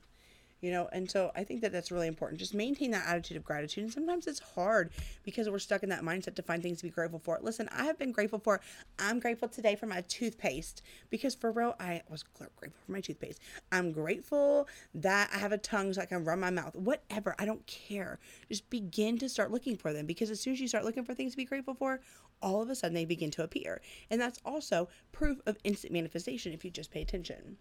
you 0.60 0.70
know 0.70 0.88
and 0.92 1.10
so 1.10 1.30
i 1.36 1.44
think 1.44 1.60
that 1.60 1.72
that's 1.72 1.90
really 1.90 2.06
important. 2.06 2.38
Just 2.38 2.54
maintain 2.54 2.90
that 2.92 3.06
attitude 3.06 3.36
of 3.36 3.44
gratitude 3.44 3.84
and 3.84 3.92
sometimes 3.92 4.26
it's 4.26 4.40
hard 4.40 4.90
because 5.22 5.48
we're 5.48 5.58
stuck 5.58 5.82
in 5.82 5.88
that 5.90 6.02
mindset 6.02 6.34
to 6.36 6.42
find 6.42 6.62
things 6.62 6.78
to 6.78 6.84
be 6.84 6.90
grateful 6.90 7.18
for. 7.18 7.38
Listen 7.42 7.68
i 7.72 7.84
have 7.84 7.98
been 7.98 8.12
grateful 8.12 8.38
for 8.38 8.60
i'm 8.98 9.20
grateful 9.20 9.48
today 9.48 9.74
for 9.74 9.86
my 9.86 10.00
toothpaste 10.02 10.82
because 11.10 11.34
for 11.34 11.52
real 11.52 11.74
i 11.80 12.02
was 12.08 12.22
grateful 12.22 12.72
for 12.84 12.92
my 12.92 13.00
toothpaste. 13.00 13.40
I'm 13.72 13.92
grateful 13.92 14.68
that 14.94 15.30
i 15.34 15.38
have 15.38 15.52
a 15.52 15.58
tongue 15.58 15.92
so 15.92 16.02
i 16.02 16.06
can 16.06 16.24
run 16.24 16.40
my 16.40 16.50
mouth. 16.50 16.74
Whatever 16.74 17.34
i 17.38 17.44
don't 17.44 17.66
care. 17.66 18.18
Just 18.48 18.68
begin 18.70 19.18
to 19.18 19.28
start 19.28 19.50
looking 19.50 19.76
for 19.76 19.92
them 19.92 20.06
because 20.06 20.30
as 20.30 20.40
soon 20.40 20.54
as 20.54 20.60
you 20.60 20.68
start 20.68 20.84
looking 20.84 21.04
for 21.04 21.14
things 21.14 21.32
to 21.32 21.36
be 21.36 21.44
grateful 21.44 21.74
for 21.74 22.00
all 22.42 22.62
of 22.62 22.70
a 22.70 22.74
sudden 22.74 22.94
they 22.94 23.04
begin 23.04 23.30
to 23.30 23.42
appear. 23.42 23.80
And 24.10 24.20
that's 24.20 24.38
also 24.44 24.88
proof 25.12 25.40
of 25.46 25.56
instant 25.64 25.92
manifestation 25.92 26.52
if 26.52 26.64
you 26.64 26.70
just 26.70 26.90
pay 26.90 27.02
attention. 27.02 27.56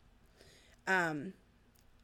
Um 0.87 1.33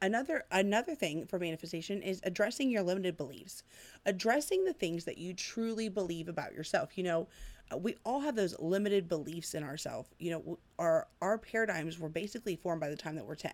another 0.02 0.44
another 0.52 0.96
thing 0.96 1.26
for 1.26 1.40
manifestation 1.40 2.02
is 2.02 2.22
addressing 2.24 2.70
your 2.70 2.84
limited 2.84 3.18
beliefs. 3.18 3.64
Addressing 4.06 4.66
the 4.66 4.74
things 4.74 5.06
that 5.06 5.18
you 5.18 5.34
truly 5.34 5.90
believe 5.90 6.28
about 6.28 6.54
yourself. 6.54 6.98
You 6.98 7.04
know 7.04 7.28
uh, 7.72 7.78
we 7.78 7.96
all 8.06 8.20
have 8.20 8.36
those 8.36 8.58
limited 8.60 9.08
beliefs 9.08 9.54
in 9.54 9.64
ourselves 9.64 10.10
you 10.20 10.32
know 10.32 10.60
our 10.80 11.08
our 11.22 11.38
paradigms 11.38 12.00
were 12.00 12.10
basically 12.10 12.56
formed 12.56 12.82
by 12.82 12.90
the 12.90 12.96
time 12.96 13.16
that 13.16 13.26
we're 13.26 13.36
10 13.36 13.52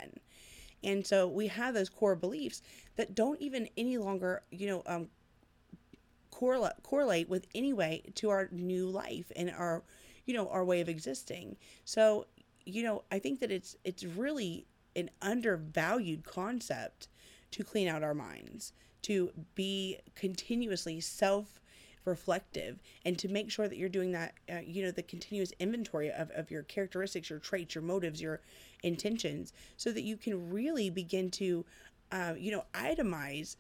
and 0.84 1.06
so 1.06 1.28
we 1.28 1.48
have 1.48 1.74
those 1.74 1.90
core 1.90 2.16
beliefs 2.16 2.62
that 2.96 3.16
don't 3.16 3.40
even 3.42 3.68
any 3.78 3.98
longer 3.98 4.42
you 4.52 4.68
know 4.68 4.82
um, 4.86 5.08
correlate 6.32 6.74
correlate 6.84 7.30
with 7.30 7.48
any 7.56 7.74
way 7.74 8.04
to 8.16 8.30
our 8.30 8.48
new 8.52 8.88
life 8.88 9.32
and 9.36 9.50
our 9.52 9.84
you 10.26 10.34
know 10.34 10.48
our 10.50 10.64
way 10.64 10.82
of 10.82 10.90
existing. 10.90 11.56
So 11.86 12.26
you 12.68 12.84
know 12.84 13.04
i 13.12 13.18
think 13.18 13.40
that 13.40 13.50
it's 13.50 13.78
it's 13.86 14.04
really 14.04 14.66
an 14.98 15.10
undervalued 15.22 16.26
concept 16.26 17.08
to 17.52 17.64
clean 17.64 17.88
out 17.88 18.04
our 18.04 18.14
minds, 18.14 18.74
to 19.04 19.32
be 19.56 20.00
continuously 20.16 21.00
self 21.00 21.62
reflective 22.04 22.80
and 23.06 23.20
to 23.20 23.28
make 23.28 23.52
sure 23.52 23.68
that 23.68 23.78
you're 23.78 23.90
doing 23.90 24.14
that 24.14 24.34
uh, 24.50 24.60
you 24.66 24.82
know 24.82 24.92
the 24.92 25.04
continuous 25.04 25.52
inventory 25.60 26.10
of, 26.10 26.32
of 26.32 26.50
your 26.50 26.64
characteristics 26.64 27.30
your 27.30 27.38
traits 27.38 27.76
your 27.76 27.84
motives 27.84 28.22
your 28.22 28.40
intentions 28.82 29.52
so 29.76 29.92
that 29.92 30.04
you 30.04 30.16
can 30.16 30.50
really 30.50 30.90
begin 30.90 31.30
to 31.30 31.66
uh, 32.14 32.34
you 32.38 32.50
know 32.50 32.64
itemize 32.74 33.58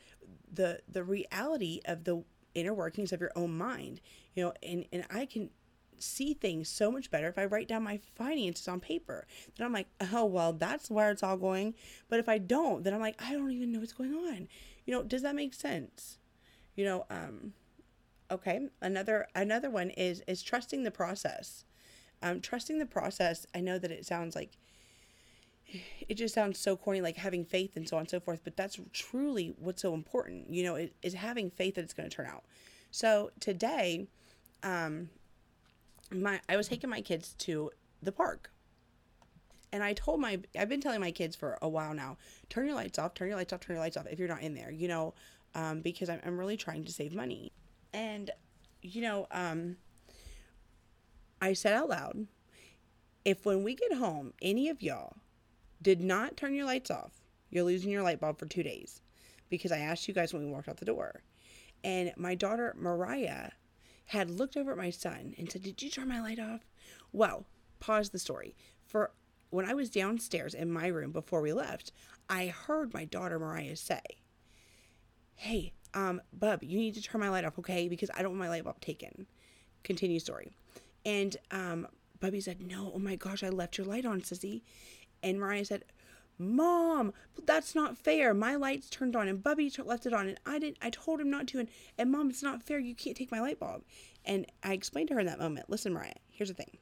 the 0.53 0.79
the 0.89 1.03
reality 1.03 1.81
of 1.85 2.05
the 2.05 2.23
inner 2.55 2.73
workings 2.73 3.11
of 3.11 3.21
your 3.21 3.31
own 3.35 3.55
mind. 3.55 4.01
You 4.33 4.45
know 4.45 4.53
and 4.63 4.85
and 4.93 5.05
i 5.09 5.25
can 5.25 5.49
see 5.99 6.33
things 6.33 6.69
so 6.69 6.91
much 6.91 7.11
better 7.11 7.27
if 7.27 7.37
I 7.37 7.45
write 7.45 7.67
down 7.67 7.83
my 7.83 7.99
finances 8.15 8.67
on 8.67 8.79
paper. 8.79 9.25
Then 9.55 9.65
I'm 9.65 9.73
like, 9.73 9.87
oh, 10.13 10.25
well, 10.25 10.53
that's 10.53 10.89
where 10.89 11.11
it's 11.11 11.23
all 11.23 11.37
going. 11.37 11.73
But 12.09 12.19
if 12.19 12.29
I 12.29 12.37
don't, 12.37 12.83
then 12.83 12.93
I'm 12.93 12.99
like, 12.99 13.21
I 13.21 13.33
don't 13.33 13.51
even 13.51 13.71
know 13.71 13.79
what's 13.79 13.93
going 13.93 14.13
on. 14.13 14.47
You 14.85 14.93
know, 14.93 15.03
does 15.03 15.21
that 15.21 15.35
make 15.35 15.53
sense? 15.53 16.17
You 16.75 16.85
know, 16.85 17.05
um, 17.09 17.53
okay. 18.31 18.69
Another 18.81 19.27
another 19.35 19.69
one 19.69 19.89
is 19.91 20.21
is 20.27 20.41
trusting 20.41 20.83
the 20.83 20.91
process. 20.91 21.65
Um, 22.21 22.41
trusting 22.41 22.79
the 22.79 22.85
process. 22.85 23.45
I 23.53 23.59
know 23.59 23.77
that 23.77 23.91
it 23.91 24.05
sounds 24.05 24.35
like 24.35 24.57
it 26.07 26.15
just 26.15 26.33
sounds 26.33 26.57
so 26.57 26.75
corny, 26.77 27.01
like 27.01 27.17
having 27.17 27.43
faith 27.43 27.75
and 27.75 27.87
so 27.87 27.97
on 27.97 28.01
and 28.01 28.09
so 28.09 28.19
forth. 28.19 28.41
But 28.43 28.55
that's 28.55 28.79
truly 28.93 29.53
what's 29.59 29.81
so 29.81 29.93
important. 29.93 30.49
You 30.49 30.63
know, 30.63 30.75
is, 30.75 30.91
is 31.01 31.13
having 31.13 31.51
faith 31.51 31.75
that 31.75 31.81
it's 31.81 31.93
going 31.93 32.09
to 32.09 32.15
turn 32.15 32.27
out. 32.27 32.43
So 32.91 33.31
today, 33.39 34.07
um, 34.63 35.09
my 36.11 36.39
I 36.47 36.57
was 36.57 36.67
taking 36.67 36.89
my 36.89 37.01
kids 37.01 37.33
to 37.39 37.71
the 38.01 38.11
park. 38.11 38.51
And 39.73 39.83
I 39.83 39.93
told 39.93 40.21
my 40.21 40.39
I've 40.57 40.69
been 40.69 40.81
telling 40.81 41.01
my 41.01 41.11
kids 41.11 41.35
for 41.35 41.57
a 41.61 41.67
while 41.67 41.93
now, 41.93 42.17
turn 42.49 42.65
your 42.65 42.75
lights 42.75 42.97
off, 42.97 43.13
turn 43.13 43.27
your 43.27 43.37
lights 43.37 43.51
off, 43.53 43.59
turn 43.59 43.75
your 43.75 43.83
lights 43.83 43.97
off 43.97 44.07
if 44.09 44.19
you're 44.19 44.27
not 44.27 44.41
in 44.41 44.53
there, 44.53 44.71
you 44.71 44.87
know, 44.87 45.13
um, 45.55 45.81
because 45.81 46.09
I'm, 46.09 46.21
I'm 46.25 46.37
really 46.37 46.57
trying 46.57 46.85
to 46.85 46.91
save 46.91 47.13
money. 47.13 47.51
And, 47.93 48.31
you 48.81 49.01
know, 49.01 49.27
um, 49.31 49.77
I 51.41 51.53
said 51.53 51.73
out 51.73 51.89
loud, 51.89 52.27
if 53.25 53.45
when 53.45 53.63
we 53.63 53.75
get 53.75 53.93
home, 53.93 54.33
any 54.41 54.69
of 54.69 54.81
y'all 54.81 55.17
did 55.81 56.01
not 56.01 56.37
turn 56.37 56.55
your 56.55 56.65
lights 56.65 56.89
off, 56.89 57.11
you're 57.49 57.63
losing 57.63 57.91
your 57.91 58.03
light 58.03 58.19
bulb 58.19 58.39
for 58.39 58.45
two 58.45 58.63
days 58.63 59.01
because 59.49 59.71
I 59.71 59.79
asked 59.79 60.07
you 60.07 60.13
guys 60.13 60.33
when 60.33 60.45
we 60.45 60.51
walked 60.51 60.69
out 60.69 60.77
the 60.77 60.85
door. 60.85 61.21
And 61.83 62.13
my 62.17 62.35
daughter 62.35 62.75
Mariah 62.77 63.51
had 64.07 64.31
looked 64.31 64.57
over 64.57 64.71
at 64.71 64.77
my 64.77 64.89
son 64.89 65.33
and 65.37 65.51
said, 65.51 65.63
Did 65.63 65.81
you 65.81 65.89
turn 65.89 66.07
my 66.07 66.21
light 66.21 66.39
off? 66.39 66.61
Well, 67.11 67.45
pause 67.79 68.09
the 68.09 68.19
story. 68.19 68.55
For 68.85 69.11
when 69.49 69.69
I 69.69 69.73
was 69.73 69.89
downstairs 69.89 70.53
in 70.53 70.71
my 70.71 70.87
room 70.87 71.11
before 71.11 71.41
we 71.41 71.53
left, 71.53 71.91
I 72.29 72.47
heard 72.47 72.93
my 72.93 73.05
daughter 73.05 73.39
Mariah 73.39 73.75
say, 73.75 74.01
Hey, 75.35 75.73
um, 75.93 76.21
Bub, 76.33 76.63
you 76.63 76.77
need 76.77 76.95
to 76.95 77.01
turn 77.01 77.21
my 77.21 77.29
light 77.29 77.45
off, 77.45 77.59
okay? 77.59 77.87
Because 77.87 78.09
I 78.15 78.21
don't 78.21 78.31
want 78.31 78.39
my 78.39 78.49
light 78.49 78.63
bulb 78.63 78.79
taken. 78.81 79.27
Continue 79.83 80.19
story. 80.19 80.51
And 81.05 81.37
um, 81.51 81.87
Bubby 82.19 82.41
said, 82.41 82.61
No, 82.61 82.91
oh 82.95 82.99
my 82.99 83.15
gosh, 83.15 83.43
I 83.43 83.49
left 83.49 83.77
your 83.77 83.87
light 83.87 84.05
on, 84.05 84.21
sissy. 84.21 84.61
And 85.23 85.39
Mariah 85.39 85.65
said, 85.65 85.83
Mom, 86.39 87.13
that's 87.45 87.73
not 87.73 87.97
fair. 87.97 88.33
My 88.33 88.55
lights 88.55 88.89
turned 88.89 89.15
on 89.15 89.27
and 89.27 89.41
Bubby 89.41 89.71
left 89.83 90.05
it 90.05 90.13
on 90.13 90.27
and 90.27 90.39
I 90.45 90.59
didn't 90.59 90.77
I 90.81 90.89
told 90.91 91.19
him 91.19 91.29
not 91.29 91.47
to 91.47 91.59
and, 91.59 91.69
and 91.97 92.11
mom, 92.11 92.29
it's 92.29 92.43
not 92.43 92.61
fair. 92.61 92.79
You 92.79 92.95
can't 92.95 93.17
take 93.17 93.31
my 93.31 93.39
light 93.39 93.59
bulb. 93.59 93.83
And 94.23 94.45
I 94.63 94.73
explained 94.73 95.07
to 95.07 95.15
her 95.15 95.19
in 95.19 95.25
that 95.25 95.39
moment, 95.39 95.69
listen, 95.69 95.93
Mariah, 95.93 96.13
here's 96.29 96.49
the 96.49 96.55
thing. 96.55 96.77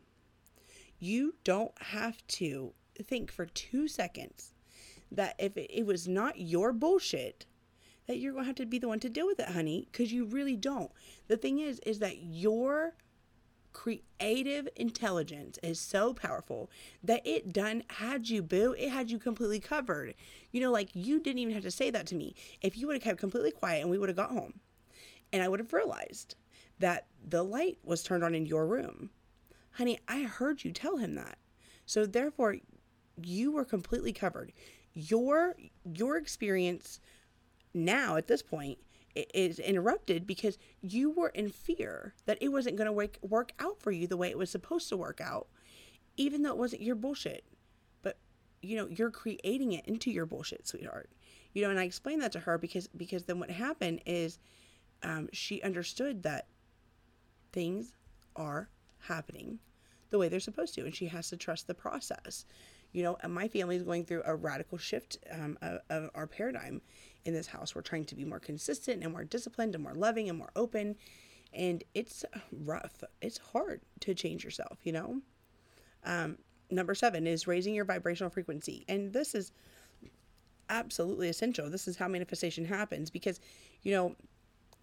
You 0.99 1.35
don't 1.43 1.73
have 1.79 2.25
to 2.27 2.73
think 3.01 3.31
for 3.31 3.45
two 3.45 3.87
seconds 3.87 4.53
that 5.11 5.35
if 5.39 5.55
it, 5.55 5.71
it 5.71 5.85
was 5.85 6.07
not 6.07 6.39
your 6.39 6.73
bullshit, 6.73 7.45
that 8.07 8.17
you're 8.17 8.33
going 8.33 8.43
to 8.43 8.47
have 8.47 8.55
to 8.55 8.65
be 8.65 8.79
the 8.79 8.87
one 8.87 8.99
to 8.99 9.09
deal 9.09 9.25
with 9.25 9.39
it, 9.39 9.49
honey, 9.49 9.87
because 9.91 10.11
you 10.11 10.25
really 10.25 10.55
don't. 10.55 10.91
The 11.27 11.37
thing 11.37 11.59
is, 11.59 11.79
is 11.85 11.99
that 11.99 12.17
your 12.17 12.95
creative 13.75 14.69
intelligence 14.77 15.59
is 15.61 15.77
so 15.77 16.13
powerful 16.13 16.71
that 17.03 17.21
it 17.27 17.51
done 17.51 17.83
had 17.89 18.29
you 18.29 18.41
boo 18.41 18.73
it 18.77 18.89
had 18.89 19.11
you 19.11 19.19
completely 19.19 19.59
covered. 19.59 20.15
You 20.51 20.61
know 20.61 20.71
like 20.71 20.89
you 20.93 21.19
didn't 21.19 21.39
even 21.39 21.53
have 21.53 21.63
to 21.63 21.71
say 21.71 21.91
that 21.91 22.07
to 22.07 22.15
me. 22.15 22.35
If 22.61 22.77
you 22.77 22.87
would 22.87 22.95
have 22.95 23.03
kept 23.03 23.19
completely 23.19 23.51
quiet 23.51 23.81
and 23.81 23.89
we 23.89 23.97
would 23.97 24.07
have 24.07 24.15
got 24.15 24.31
home. 24.31 24.61
And 25.33 25.43
i 25.43 25.49
would 25.49 25.59
have 25.59 25.73
realized 25.73 26.35
that 26.79 27.07
the 27.27 27.43
light 27.43 27.77
was 27.83 28.01
turned 28.01 28.23
on 28.23 28.33
in 28.33 28.45
your 28.45 28.65
room. 28.65 29.09
Honey 29.71 29.99
i 30.07 30.23
heard 30.23 30.63
you 30.63 30.71
tell 30.71 30.95
him 30.95 31.15
that. 31.15 31.37
So 31.85 32.05
therefore 32.05 32.55
you 33.21 33.51
were 33.51 33.65
completely 33.65 34.13
covered. 34.13 34.53
Your 34.93 35.53
your 35.83 36.15
experience 36.15 37.01
now 37.73 38.15
at 38.15 38.27
this 38.27 38.41
point 38.41 38.77
is 39.15 39.59
interrupted 39.59 40.27
because 40.27 40.57
you 40.81 41.09
were 41.09 41.29
in 41.29 41.49
fear 41.49 42.13
that 42.25 42.37
it 42.41 42.49
wasn't 42.49 42.75
going 42.75 42.87
to 42.87 42.91
work, 42.91 43.17
work 43.21 43.53
out 43.59 43.79
for 43.79 43.91
you 43.91 44.07
the 44.07 44.17
way 44.17 44.29
it 44.29 44.37
was 44.37 44.49
supposed 44.49 44.89
to 44.89 44.97
work 44.97 45.21
out, 45.21 45.47
even 46.17 46.41
though 46.41 46.51
it 46.51 46.57
wasn't 46.57 46.81
your 46.81 46.95
bullshit. 46.95 47.45
But, 48.01 48.17
you 48.61 48.75
know, 48.75 48.87
you're 48.89 49.11
creating 49.11 49.73
it 49.73 49.85
into 49.85 50.11
your 50.11 50.25
bullshit, 50.25 50.67
sweetheart. 50.67 51.09
You 51.53 51.63
know, 51.63 51.69
and 51.69 51.79
I 51.79 51.83
explained 51.83 52.21
that 52.21 52.33
to 52.33 52.39
her 52.41 52.57
because, 52.57 52.87
because 52.87 53.23
then 53.23 53.39
what 53.39 53.49
happened 53.49 54.01
is 54.05 54.39
um, 55.03 55.29
she 55.31 55.61
understood 55.61 56.23
that 56.23 56.47
things 57.53 57.93
are 58.35 58.69
happening 58.99 59.59
the 60.09 60.17
way 60.17 60.27
they're 60.27 60.39
supposed 60.39 60.75
to, 60.75 60.81
and 60.85 60.95
she 60.95 61.07
has 61.07 61.29
to 61.29 61.37
trust 61.37 61.67
the 61.67 61.73
process. 61.73 62.45
You 62.91 63.03
know, 63.03 63.17
my 63.27 63.47
family 63.47 63.75
is 63.75 63.83
going 63.83 64.05
through 64.05 64.23
a 64.25 64.35
radical 64.35 64.77
shift 64.77 65.17
um, 65.31 65.57
of, 65.61 65.79
of 65.89 66.09
our 66.15 66.27
paradigm 66.27 66.81
in 67.25 67.33
this 67.33 67.47
house. 67.47 67.75
We're 67.75 67.81
trying 67.81 68.05
to 68.05 68.15
be 68.15 68.23
more 68.23 68.39
consistent 68.39 69.03
and 69.03 69.11
more 69.11 69.23
disciplined 69.23 69.75
and 69.75 69.83
more 69.83 69.95
loving 69.95 70.29
and 70.29 70.37
more 70.37 70.51
open. 70.55 70.95
And 71.53 71.83
it's 71.93 72.23
rough. 72.51 73.03
It's 73.21 73.37
hard 73.37 73.81
to 74.01 74.13
change 74.13 74.43
yourself, 74.43 74.77
you 74.83 74.91
know? 74.91 75.21
Um, 76.03 76.37
number 76.69 76.95
seven 76.95 77.27
is 77.27 77.47
raising 77.47 77.73
your 77.73 77.85
vibrational 77.85 78.29
frequency. 78.29 78.85
And 78.87 79.11
this 79.11 79.33
is 79.35 79.51
absolutely 80.69 81.29
essential. 81.29 81.69
This 81.69 81.87
is 81.87 81.97
how 81.97 82.07
manifestation 82.07 82.65
happens 82.65 83.09
because, 83.09 83.39
you 83.83 83.93
know, 83.93 84.15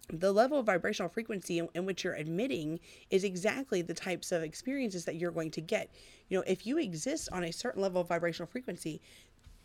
the 0.09 0.33
level 0.33 0.59
of 0.59 0.65
vibrational 0.65 1.09
frequency 1.09 1.59
in, 1.59 1.69
in, 1.75 1.85
which 1.85 2.03
you're 2.03 2.15
admitting 2.15 2.79
is 3.09 3.23
exactly 3.23 3.81
the 3.81 3.93
types 3.93 4.33
of 4.33 4.43
experiences 4.43 5.05
that 5.05 5.15
you're 5.15 5.31
going 5.31 5.51
to 5.51 5.61
get. 5.61 5.93
You 6.27 6.37
know, 6.37 6.43
if 6.45 6.67
you 6.67 6.77
exist 6.77 7.29
on 7.31 7.45
a 7.45 7.53
certain 7.53 7.81
level 7.81 8.01
of 8.01 8.09
vibrational 8.09 8.49
frequency, 8.51 9.01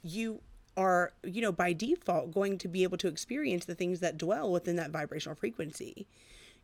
you 0.02 0.40
are, 0.78 1.12
you 1.24 1.42
know, 1.42 1.50
by 1.50 1.72
default 1.72 2.32
going 2.32 2.56
to 2.56 2.68
be 2.68 2.84
able 2.84 2.96
to 2.96 3.08
experience 3.08 3.64
the 3.64 3.74
things 3.74 3.98
that 3.98 4.16
dwell 4.16 4.50
within 4.50 4.76
that 4.76 4.92
vibrational 4.92 5.34
frequency. 5.34 6.06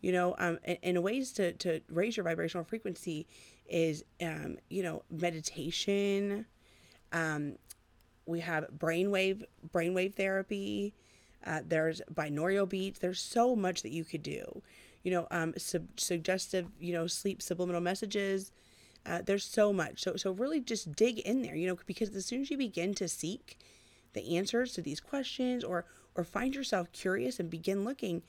You 0.00 0.12
know, 0.12 0.36
um, 0.38 0.58
and, 0.64 0.78
and 0.82 1.02
ways 1.02 1.32
to, 1.32 1.52
to 1.54 1.80
raise 1.90 2.16
your 2.16 2.24
vibrational 2.24 2.64
frequency 2.64 3.26
is, 3.68 4.04
um, 4.22 4.58
you 4.70 4.82
know, 4.82 5.02
meditation. 5.10 6.46
Um, 7.12 7.56
we 8.26 8.40
have 8.40 8.66
brainwave 8.78 9.44
brainwave 9.74 10.14
therapy. 10.14 10.94
Uh, 11.44 11.60
there's 11.66 12.00
binaural 12.12 12.68
beats. 12.68 13.00
There's 13.00 13.20
so 13.20 13.56
much 13.56 13.82
that 13.82 13.90
you 13.90 14.04
could 14.04 14.22
do. 14.22 14.62
You 15.02 15.10
know, 15.10 15.26
um, 15.30 15.54
sub- 15.58 15.98
suggestive, 15.98 16.66
you 16.78 16.92
know, 16.92 17.06
sleep 17.06 17.42
subliminal 17.42 17.80
messages. 17.80 18.52
Uh, 19.04 19.22
there's 19.24 19.44
so 19.44 19.72
much. 19.72 20.02
So, 20.02 20.16
so 20.16 20.30
really 20.30 20.60
just 20.60 20.92
dig 20.92 21.18
in 21.18 21.42
there, 21.42 21.56
you 21.56 21.66
know, 21.66 21.76
because 21.86 22.14
as 22.14 22.24
soon 22.24 22.42
as 22.42 22.50
you 22.50 22.56
begin 22.56 22.94
to 22.94 23.08
seek 23.08 23.58
the 24.14 24.36
answers 24.36 24.72
to 24.72 24.82
these 24.82 25.00
questions 25.00 25.62
or 25.62 25.84
or 26.16 26.24
find 26.24 26.54
yourself 26.54 26.92
curious 26.92 27.40
and 27.40 27.50
begin 27.50 27.84
looking, 27.84 28.22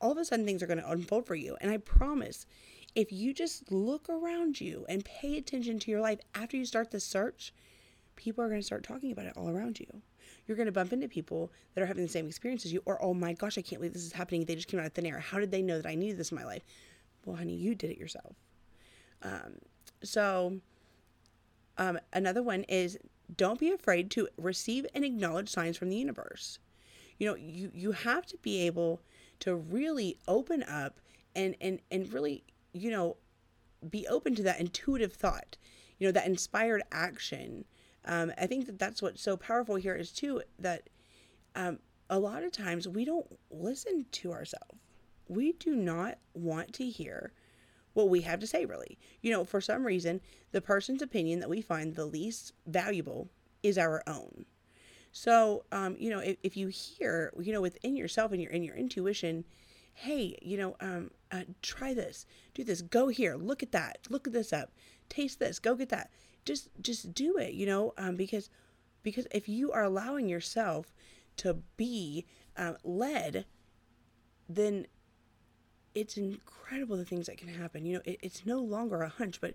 all 0.00 0.12
of 0.12 0.18
a 0.18 0.24
sudden 0.24 0.46
things 0.46 0.62
are 0.62 0.66
going 0.66 0.80
to 0.80 0.90
unfold 0.90 1.26
for 1.26 1.34
you. 1.34 1.56
And 1.60 1.70
I 1.70 1.78
promise, 1.78 2.46
if 2.94 3.10
you 3.12 3.34
just 3.34 3.70
look 3.72 4.08
around 4.08 4.60
you 4.60 4.86
and 4.88 5.04
pay 5.04 5.36
attention 5.36 5.78
to 5.80 5.90
your 5.90 6.00
life 6.00 6.20
after 6.34 6.56
you 6.56 6.64
start 6.64 6.90
the 6.90 7.00
search, 7.00 7.52
people 8.16 8.44
are 8.44 8.48
going 8.48 8.60
to 8.60 8.66
start 8.66 8.84
talking 8.84 9.12
about 9.12 9.26
it 9.26 9.36
all 9.36 9.48
around 9.48 9.80
you. 9.80 10.02
You're 10.46 10.56
going 10.56 10.66
to 10.66 10.72
bump 10.72 10.92
into 10.92 11.08
people 11.08 11.50
that 11.74 11.82
are 11.82 11.86
having 11.86 12.04
the 12.04 12.10
same 12.10 12.26
experience 12.26 12.64
as 12.64 12.72
you, 12.72 12.82
or 12.84 13.02
oh 13.02 13.14
my 13.14 13.32
gosh, 13.32 13.58
I 13.58 13.62
can't 13.62 13.80
believe 13.80 13.92
this 13.92 14.04
is 14.04 14.12
happening. 14.12 14.44
They 14.44 14.54
just 14.54 14.68
came 14.68 14.80
out 14.80 14.86
of 14.86 14.92
thin 14.92 15.06
air. 15.06 15.20
How 15.20 15.38
did 15.38 15.50
they 15.50 15.62
know 15.62 15.80
that 15.80 15.88
I 15.88 15.94
needed 15.94 16.18
this 16.18 16.30
in 16.30 16.36
my 16.36 16.44
life? 16.44 16.62
Well, 17.24 17.36
honey, 17.36 17.54
you 17.54 17.74
did 17.74 17.90
it 17.90 17.98
yourself. 17.98 18.34
Um, 19.22 19.54
so, 20.02 20.58
um, 21.78 21.98
another 22.12 22.42
one 22.42 22.64
is 22.64 22.98
don't 23.36 23.60
be 23.60 23.70
afraid 23.70 24.10
to 24.12 24.28
receive 24.36 24.86
and 24.94 25.04
acknowledge 25.04 25.48
signs 25.48 25.76
from 25.76 25.88
the 25.88 25.96
universe. 25.96 26.58
You 27.18 27.28
know, 27.28 27.36
you, 27.36 27.70
you 27.74 27.92
have 27.92 28.26
to 28.26 28.36
be 28.38 28.66
able 28.66 29.02
to 29.40 29.54
really 29.54 30.18
open 30.26 30.62
up 30.64 31.00
and, 31.34 31.54
and, 31.60 31.80
and 31.90 32.12
really, 32.12 32.44
you 32.72 32.90
know, 32.90 33.16
be 33.88 34.06
open 34.06 34.34
to 34.36 34.42
that 34.42 34.60
intuitive 34.60 35.12
thought, 35.12 35.56
you 35.98 36.06
know, 36.06 36.12
that 36.12 36.26
inspired 36.26 36.82
action. 36.92 37.64
Um, 38.04 38.32
I 38.38 38.46
think 38.46 38.66
that 38.66 38.78
that's 38.78 39.02
what's 39.02 39.22
so 39.22 39.36
powerful 39.36 39.76
here 39.76 39.94
is 39.94 40.12
too 40.12 40.42
that 40.58 40.88
um, 41.54 41.78
a 42.10 42.18
lot 42.18 42.42
of 42.42 42.52
times 42.52 42.88
we 42.88 43.04
don't 43.04 43.26
listen 43.50 44.06
to 44.12 44.32
ourselves. 44.32 44.78
We 45.28 45.52
do 45.52 45.74
not 45.74 46.18
want 46.34 46.72
to 46.74 46.86
hear 46.86 47.32
what 47.94 48.08
we 48.08 48.22
have 48.22 48.40
to 48.40 48.46
say, 48.46 48.64
really. 48.64 48.98
You 49.20 49.30
know, 49.30 49.44
for 49.44 49.60
some 49.60 49.84
reason, 49.84 50.20
the 50.50 50.60
person's 50.60 51.02
opinion 51.02 51.40
that 51.40 51.50
we 51.50 51.60
find 51.60 51.94
the 51.94 52.06
least 52.06 52.52
valuable 52.66 53.28
is 53.62 53.78
our 53.78 54.02
own. 54.06 54.46
So, 55.12 55.64
um, 55.72 55.96
you 55.98 56.10
know, 56.10 56.20
if, 56.20 56.36
if 56.42 56.56
you 56.56 56.68
hear, 56.68 57.32
you 57.38 57.52
know, 57.52 57.60
within 57.60 57.96
yourself 57.96 58.32
and 58.32 58.40
your 58.40 58.50
in 58.50 58.62
your 58.62 58.76
intuition, 58.76 59.44
hey, 59.94 60.36
you 60.40 60.56
know, 60.56 60.76
um, 60.80 61.10
uh, 61.30 61.42
try 61.60 61.94
this, 61.94 62.26
do 62.54 62.64
this, 62.64 62.82
go 62.82 63.08
here, 63.08 63.36
look 63.36 63.62
at 63.62 63.72
that, 63.72 63.98
look 64.08 64.26
at 64.26 64.32
this 64.32 64.52
up, 64.52 64.72
taste 65.08 65.38
this, 65.38 65.58
go 65.58 65.74
get 65.74 65.90
that. 65.90 66.10
Just, 66.44 66.70
just 66.80 67.14
do 67.14 67.36
it, 67.36 67.52
you 67.52 67.66
know, 67.66 67.92
um, 67.98 68.16
because, 68.16 68.48
because 69.02 69.26
if 69.30 69.48
you 69.48 69.70
are 69.70 69.84
allowing 69.84 70.28
yourself 70.28 70.92
to 71.36 71.58
be 71.76 72.24
uh, 72.56 72.72
led, 72.82 73.44
then 74.48 74.86
it's 75.94 76.16
incredible 76.16 76.96
the 76.96 77.04
things 77.04 77.26
that 77.26 77.38
can 77.38 77.48
happen. 77.48 77.84
You 77.84 77.94
know, 77.94 78.02
it, 78.04 78.18
it's 78.22 78.46
no 78.46 78.60
longer 78.60 79.02
a 79.02 79.08
hunch, 79.08 79.40
but 79.40 79.54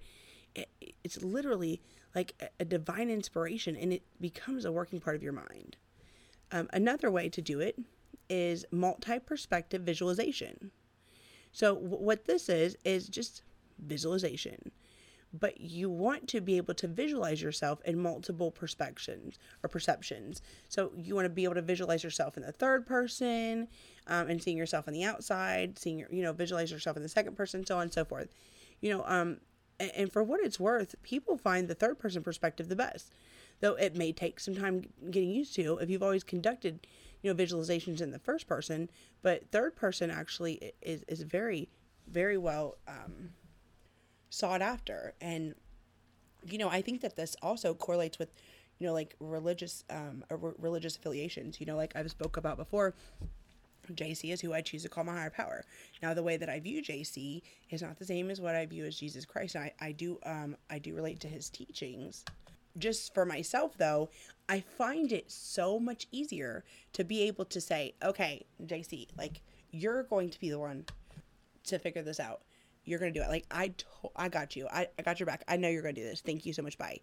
it, 0.56 0.70
it's 1.04 1.22
literally 1.22 1.82
like 2.16 2.34
a, 2.42 2.48
a, 2.62 2.66
divine 2.66 3.10
inspiration 3.10 3.76
and 3.76 3.94
it 3.94 4.04
becomes 4.20 4.66
a 4.66 4.72
working 4.72 5.00
part 5.00 5.16
of 5.16 5.24
your 5.24 5.34
mind. 5.34 5.78
Um, 6.52 6.70
another 6.74 7.12
way 7.12 7.30
to 7.30 7.42
do 7.42 7.60
it 7.60 7.78
is 8.30 8.66
multi 8.72 9.20
perspective 9.20 9.82
visualization. 9.82 10.72
So, 11.52 11.76
w- 11.76 12.04
what 12.04 12.26
this 12.26 12.50
is, 12.50 12.78
is 12.84 13.08
just 13.08 13.44
visualization 13.80 14.72
but 15.40 15.60
you 15.62 15.90
want 15.90 16.28
to 16.30 16.42
be 16.42 16.58
able 16.58 16.74
to 16.76 16.88
visualize 16.88 17.42
yourself 17.42 17.82
in 17.86 18.02
multiple 18.02 18.52
perspectives 18.52 19.38
or 19.64 19.70
perceptions. 19.70 20.42
So 20.70 20.92
you 20.96 21.16
want 21.16 21.26
to 21.26 21.30
be 21.30 21.44
able 21.44 21.56
to 21.56 21.62
visualize 21.62 22.04
yourself 22.04 22.38
in 22.38 22.44
the 22.44 22.52
third 22.52 22.86
person 22.86 23.68
um, 24.08 24.30
and 24.30 24.42
seeing 24.42 24.58
yourself 24.58 24.88
on 24.88 24.94
the 24.94 25.04
outside, 25.04 25.78
seeing 25.78 26.00
your, 26.00 26.10
you 26.12 26.24
know, 26.24 26.34
visualize 26.34 26.72
yourself 26.72 26.98
in 26.98 27.04
the 27.04 27.10
second 27.10 27.36
person, 27.36 27.66
so 27.66 27.76
on 27.76 27.84
and 27.84 27.94
so 27.94 28.06
forth. 28.06 28.30
You 28.82 28.92
know, 28.92 29.04
um, 29.06 29.38
and, 29.80 29.92
and 29.96 30.12
for 30.12 30.24
what 30.24 30.40
it's 30.42 30.60
worth, 30.60 30.96
people 31.04 31.38
find 31.38 31.68
the 31.68 31.76
third 31.76 32.00
person 32.00 32.24
perspective 32.24 32.70
the 32.70 32.76
best, 32.76 33.14
though 33.60 33.74
it 33.74 33.96
may 33.96 34.12
take 34.12 34.40
some 34.40 34.56
time 34.56 34.84
getting 35.12 35.30
used 35.30 35.56
to 35.56 35.78
if 35.78 35.90
you've 35.90 36.04
always 36.04 36.24
conducted, 36.24 36.88
you 37.22 37.32
know, 37.32 37.44
visualizations 37.44 38.02
in 38.02 38.12
the 38.12 38.20
first 38.20 38.48
person. 38.48 38.90
But 39.22 39.52
third 39.52 39.76
person 39.76 40.10
actually 40.12 40.74
is, 40.82 41.04
is 41.08 41.22
very, 41.22 41.70
very 42.08 42.38
well. 42.38 42.78
Um, 42.88 43.32
sought 44.38 44.62
after. 44.62 45.14
And, 45.22 45.56
you 46.46 46.58
know, 46.58 46.70
I 46.70 46.82
think 46.82 47.02
that 47.02 47.16
this 47.16 47.36
also 47.42 47.74
correlates 47.74 48.20
with, 48.20 48.30
you 48.80 48.88
know, 48.88 48.94
like 48.94 49.16
religious, 49.20 49.84
um, 49.90 50.24
r- 50.30 50.56
religious 50.60 50.96
affiliations, 50.96 51.60
you 51.60 51.66
know, 51.66 51.76
like 51.76 51.96
I've 51.96 52.12
spoke 52.12 52.38
about 52.38 52.58
before. 52.58 52.94
JC 53.94 54.34
is 54.34 54.42
who 54.42 54.54
I 54.54 54.62
choose 54.62 54.84
to 54.84 54.90
call 54.90 55.06
my 55.06 55.14
higher 55.14 55.30
power. 55.30 55.64
Now, 56.02 56.14
the 56.14 56.24
way 56.24 56.38
that 56.38 56.50
I 56.50 56.60
view 56.60 56.82
JC 56.82 57.42
is 57.70 57.82
not 57.82 57.98
the 57.98 58.06
same 58.06 58.30
as 58.30 58.42
what 58.42 58.56
I 58.56 58.66
view 58.66 58.86
as 58.86 58.98
Jesus 58.98 59.26
Christ. 59.26 59.56
I, 59.56 59.74
I 59.80 59.94
do 59.94 60.20
um 60.26 60.58
I 60.70 60.80
do 60.80 60.94
relate 60.94 61.20
to 61.22 61.28
his 61.28 61.50
teachings. 61.50 62.26
Just 62.78 63.14
for 63.14 63.26
myself 63.26 63.78
though, 63.78 64.10
I 64.50 64.60
find 64.60 65.12
it 65.12 65.32
so 65.32 65.80
much 65.80 66.08
easier 66.12 66.64
to 66.94 67.04
be 67.04 67.24
able 67.24 67.46
to 67.46 67.62
say, 67.62 67.96
okay, 68.04 68.46
JC, 68.66 69.08
like 69.18 69.42
you're 69.72 70.04
going 70.04 70.30
to 70.30 70.40
be 70.40 70.50
the 70.50 70.60
one 70.60 70.86
to 71.66 71.80
figure 71.80 72.02
this 72.02 72.20
out. 72.20 72.42
You're 72.88 73.00
gonna 73.00 73.12
do 73.12 73.22
it. 73.22 73.30
Like 73.30 73.46
I, 73.52 73.68
to- 73.70 73.86
I 74.16 74.30
got 74.30 74.56
you. 74.56 74.68
I, 74.72 74.88
I 74.98 75.02
got 75.04 75.20
your 75.20 75.28
back. 75.28 75.44
I 75.48 75.58
know 75.58 75.70
you're 75.70 75.82
gonna 75.82 75.94
do 75.94 76.04
this. 76.04 76.22
Thank 76.22 76.46
you 76.46 76.54
so 76.54 76.62
much. 76.64 76.78
Bye. 76.78 77.00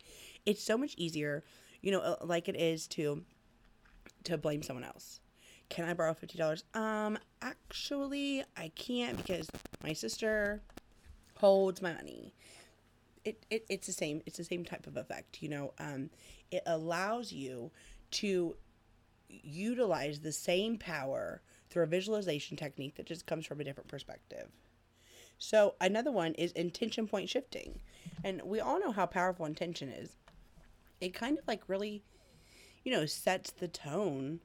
It's 0.46 0.62
so 0.62 0.76
much 0.78 0.94
easier, 0.96 1.44
you 1.82 1.92
know, 1.92 2.00
uh, 2.00 2.16
like 2.22 2.48
it 2.48 2.56
is 2.56 2.86
to, 2.88 3.22
to 4.24 4.38
blame 4.38 4.62
someone 4.62 4.84
else. 4.84 5.20
Can 5.68 5.84
I 5.86 5.94
borrow 5.94 6.14
fifty 6.14 6.38
dollars? 6.38 6.64
Um, 6.74 7.18
actually, 7.42 8.42
I 8.56 8.70
can't 8.74 9.16
because 9.16 9.48
my 9.82 9.92
sister 9.92 10.62
holds 11.36 11.82
my 11.82 11.92
money. 11.92 12.34
it, 13.24 13.44
it 13.50 13.64
it's 13.68 13.86
the 13.86 13.92
same 13.92 14.22
it's 14.26 14.36
the 14.36 14.44
same 14.44 14.64
type 14.64 14.86
of 14.86 14.96
effect 14.96 15.42
you 15.42 15.48
know 15.48 15.72
um, 15.78 16.10
it 16.50 16.62
allows 16.66 17.32
you 17.32 17.70
to 18.10 18.54
utilize 19.28 20.20
the 20.20 20.32
same 20.32 20.78
power 20.78 21.42
through 21.70 21.82
a 21.82 21.86
visualization 21.86 22.56
technique 22.56 22.94
that 22.96 23.06
just 23.06 23.26
comes 23.26 23.44
from 23.46 23.60
a 23.60 23.64
different 23.64 23.88
perspective 23.88 24.48
so 25.38 25.74
another 25.80 26.12
one 26.12 26.32
is 26.34 26.52
intention 26.52 27.06
point 27.06 27.28
shifting 27.28 27.80
and 28.22 28.40
we 28.42 28.60
all 28.60 28.80
know 28.80 28.92
how 28.92 29.06
powerful 29.06 29.46
intention 29.46 29.88
is 29.88 30.16
it 31.00 31.12
kind 31.12 31.38
of 31.38 31.46
like 31.46 31.62
really 31.68 32.02
you 32.84 32.92
know 32.92 33.06
sets 33.06 33.50
the 33.50 33.68
tone 33.68 34.40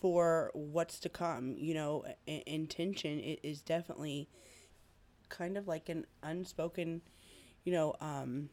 for 0.00 0.50
what's 0.54 0.98
to 0.98 1.08
come 1.08 1.54
you 1.56 1.74
know 1.74 2.04
intention 2.26 3.20
it 3.20 3.38
is 3.42 3.62
definitely 3.62 4.28
kind 5.28 5.56
of 5.56 5.66
like 5.66 5.88
an 5.88 6.04
unspoken 6.22 7.00
you 7.64 7.72
know, 7.72 7.94
um, 8.00 8.48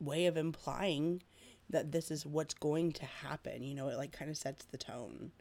way 0.00 0.26
of 0.26 0.36
implying 0.36 1.22
that 1.68 1.92
this 1.92 2.10
is 2.10 2.24
what's 2.24 2.54
going 2.54 2.92
to 2.92 3.04
happen. 3.04 3.62
You 3.62 3.74
know, 3.74 3.88
it 3.88 3.96
like 3.96 4.12
kind 4.12 4.30
of 4.30 4.36
sets 4.36 4.64
the 4.64 4.78
tone, 4.78 5.32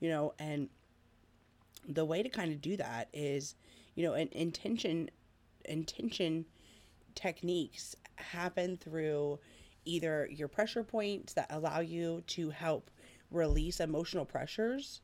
you 0.00 0.08
know, 0.08 0.34
and 0.38 0.68
the 1.88 2.04
way 2.04 2.22
to 2.22 2.28
kind 2.28 2.52
of 2.52 2.60
do 2.60 2.76
that 2.76 3.08
is, 3.12 3.54
you 3.94 4.04
know, 4.04 4.12
an 4.12 4.28
intention, 4.32 5.10
intention 5.64 6.44
techniques 7.14 7.96
happen 8.16 8.76
through 8.76 9.38
either 9.84 10.28
your 10.30 10.48
pressure 10.48 10.84
points 10.84 11.32
that 11.32 11.46
allow 11.50 11.80
you 11.80 12.22
to 12.26 12.50
help 12.50 12.90
release 13.30 13.80
emotional 13.80 14.24
pressures. 14.24 15.00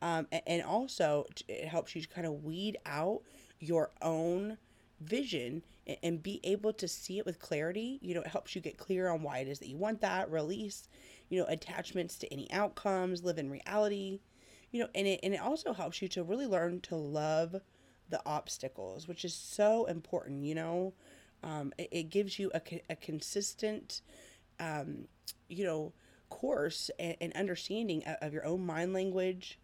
Um, 0.00 0.26
and 0.46 0.62
also 0.62 1.26
it 1.48 1.68
helps 1.68 1.94
you 1.94 2.04
kind 2.06 2.26
of 2.26 2.42
weed 2.42 2.78
out 2.86 3.22
your 3.60 3.90
own 4.00 4.58
vision 5.00 5.62
and 6.02 6.22
be 6.22 6.40
able 6.44 6.72
to 6.72 6.88
see 6.88 7.18
it 7.18 7.26
with 7.26 7.38
clarity, 7.40 7.98
you 8.02 8.14
know, 8.14 8.20
it 8.20 8.26
helps 8.26 8.54
you 8.54 8.60
get 8.60 8.78
clear 8.78 9.08
on 9.08 9.22
why 9.22 9.38
it 9.38 9.48
is 9.48 9.58
that 9.58 9.68
you 9.68 9.76
want 9.76 10.00
that, 10.00 10.30
release, 10.30 10.88
you 11.28 11.40
know, 11.40 11.46
attachments 11.48 12.18
to 12.18 12.32
any 12.32 12.50
outcomes, 12.52 13.24
live 13.24 13.38
in 13.38 13.50
reality, 13.50 14.20
you 14.72 14.80
know, 14.80 14.88
and 14.94 15.06
it, 15.06 15.20
and 15.22 15.34
it 15.34 15.40
also 15.40 15.72
helps 15.72 16.02
you 16.02 16.08
to 16.08 16.24
really 16.24 16.46
learn 16.46 16.80
to 16.80 16.96
love 16.96 17.56
the 18.08 18.20
obstacles, 18.26 19.06
which 19.06 19.24
is 19.24 19.34
so 19.34 19.84
important, 19.86 20.44
you 20.44 20.54
know. 20.54 20.92
Um, 21.44 21.72
it, 21.78 21.88
it, 21.90 22.02
gives 22.10 22.38
you 22.38 22.52
a, 22.54 22.60
a 22.88 22.96
consistent, 22.96 24.00
um, 24.60 25.08
you 25.48 25.64
know, 25.64 25.92
course 26.30 26.90
and, 26.98 27.16
and 27.20 27.32
understanding 27.34 28.04
of, 28.06 28.16
of, 28.22 28.32
your 28.32 28.46
own 28.46 28.64
mind 28.64 28.92
language 28.92 29.58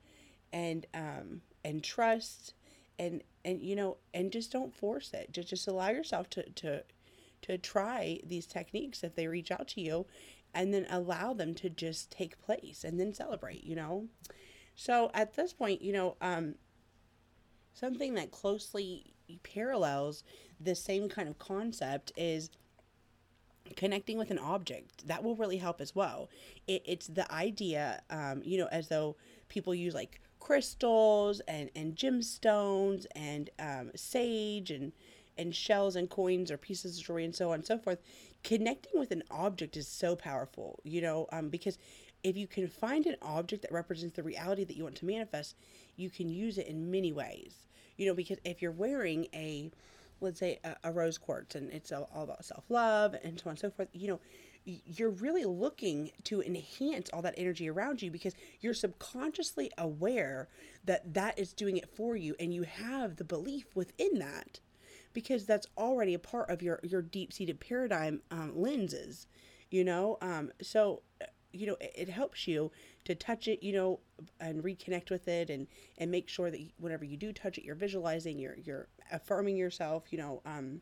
and, 0.52 0.86
um, 0.92 1.42
and 1.64 1.82
trust 1.84 2.54
and 2.98 3.22
and 3.44 3.62
you 3.62 3.76
know 3.76 3.96
and 4.12 4.32
just 4.32 4.50
don't 4.50 4.74
force 4.74 5.12
it 5.12 5.32
just 5.32 5.48
just 5.48 5.68
allow 5.68 5.88
yourself 5.88 6.28
to 6.30 6.48
to 6.50 6.82
to 7.40 7.56
try 7.56 8.18
these 8.24 8.46
techniques 8.46 9.04
if 9.04 9.14
they 9.14 9.28
reach 9.28 9.50
out 9.50 9.68
to 9.68 9.80
you 9.80 10.06
and 10.54 10.74
then 10.74 10.86
allow 10.90 11.32
them 11.32 11.54
to 11.54 11.70
just 11.70 12.10
take 12.10 12.40
place 12.40 12.84
and 12.84 12.98
then 12.98 13.14
celebrate 13.14 13.64
you 13.64 13.76
know 13.76 14.06
so 14.78 15.10
at 15.12 15.34
this 15.34 15.52
point 15.52 15.82
you 15.82 15.92
know 15.92 16.16
um 16.20 16.54
something 17.74 18.14
that 18.14 18.30
closely 18.30 19.12
parallels 19.42 20.22
the 20.60 20.74
same 20.74 21.08
kind 21.08 21.28
of 21.28 21.36
concept 21.38 22.12
is 22.16 22.50
connecting 23.76 24.16
with 24.16 24.30
an 24.30 24.38
object. 24.38 25.06
That 25.06 25.22
will 25.22 25.36
really 25.36 25.58
help 25.58 25.80
as 25.80 25.94
well. 25.94 26.30
It, 26.66 26.82
it's 26.86 27.06
the 27.08 27.30
idea 27.32 28.00
um, 28.08 28.40
you 28.44 28.58
know 28.58 28.68
as 28.72 28.88
though 28.88 29.16
people 29.48 29.74
use 29.74 29.94
like 29.94 30.20
crystals 30.40 31.40
and, 31.40 31.70
and 31.74 31.96
gemstones 31.96 33.06
and 33.14 33.50
um, 33.58 33.90
sage 33.94 34.70
and, 34.70 34.92
and 35.36 35.54
shells 35.54 35.96
and 35.96 36.08
coins 36.08 36.50
or 36.50 36.56
pieces 36.56 36.98
of 36.98 37.04
jewelry 37.04 37.24
and 37.24 37.34
so 37.34 37.48
on 37.48 37.56
and 37.56 37.66
so 37.66 37.78
forth, 37.78 37.98
connecting 38.44 38.98
with 38.98 39.10
an 39.10 39.22
object 39.30 39.76
is 39.76 39.88
so 39.88 40.14
powerful, 40.16 40.78
you 40.84 41.00
know, 41.00 41.26
um, 41.32 41.48
because 41.48 41.78
if 42.22 42.36
you 42.36 42.46
can 42.46 42.68
find 42.68 43.06
an 43.06 43.16
object 43.22 43.62
that 43.62 43.72
represents 43.72 44.16
the 44.16 44.22
reality 44.22 44.64
that 44.64 44.76
you 44.76 44.84
want 44.84 44.96
to 44.96 45.06
manifest, 45.06 45.56
you 45.96 46.10
can 46.10 46.28
use 46.28 46.58
it 46.58 46.66
in 46.66 46.90
many 46.90 47.12
ways, 47.12 47.66
you 47.96 48.06
know, 48.06 48.14
because 48.14 48.38
if 48.44 48.60
you're 48.62 48.72
wearing 48.72 49.26
a, 49.34 49.70
let's 50.20 50.40
say 50.40 50.58
a, 50.64 50.76
a 50.84 50.92
rose 50.92 51.18
quartz 51.18 51.54
and 51.54 51.70
it's 51.70 51.92
all, 51.92 52.08
about 52.14 52.44
self-love 52.44 53.14
and 53.22 53.38
so 53.38 53.44
on 53.46 53.50
and 53.50 53.58
so 53.58 53.70
forth, 53.70 53.88
you 53.92 54.08
know, 54.08 54.20
you're 54.64 55.10
really 55.10 55.44
looking 55.44 56.10
to 56.24 56.42
enhance 56.42 57.08
all 57.12 57.22
that 57.22 57.34
energy 57.38 57.70
around 57.70 58.02
you 58.02 58.10
because 58.10 58.34
you're 58.60 58.74
subconsciously 58.74 59.70
aware 59.78 60.48
that 60.84 61.14
that 61.14 61.38
is 61.38 61.54
doing 61.54 61.78
it 61.78 61.88
for 61.96 62.16
you 62.16 62.34
and 62.38 62.52
you 62.52 62.64
have 62.64 63.16
the 63.16 63.24
belief 63.24 63.74
within 63.74 64.18
that 64.18 64.60
because 65.14 65.46
that's 65.46 65.66
already 65.78 66.12
a 66.12 66.18
part 66.18 66.50
of 66.50 66.60
your 66.60 66.80
your 66.82 67.00
deep-seated 67.00 67.60
paradigm 67.60 68.20
um, 68.30 68.52
lenses 68.54 69.26
you 69.70 69.84
know? 69.84 70.18
Um, 70.20 70.50
so 70.62 71.02
you 71.52 71.66
know 71.66 71.76
it, 71.80 71.92
it, 71.94 72.08
helps 72.08 72.46
you 72.46 72.70
to 73.04 73.14
touch 73.14 73.48
it 73.48 73.62
you 73.62 73.72
know 73.72 74.00
and 74.40 74.62
reconnect 74.62 75.10
with 75.10 75.28
it 75.28 75.50
and 75.50 75.66
and 75.96 76.10
make 76.10 76.28
sure 76.28 76.50
that 76.50 76.60
whenever 76.78 77.04
you 77.04 77.16
do 77.16 77.32
touch 77.32 77.58
it 77.58 77.64
you're 77.64 77.74
visualizing 77.74 78.38
you're 78.38 78.56
you're 78.64 78.88
affirming 79.12 79.56
yourself 79.56 80.04
you 80.10 80.18
know 80.18 80.42
um, 80.44 80.80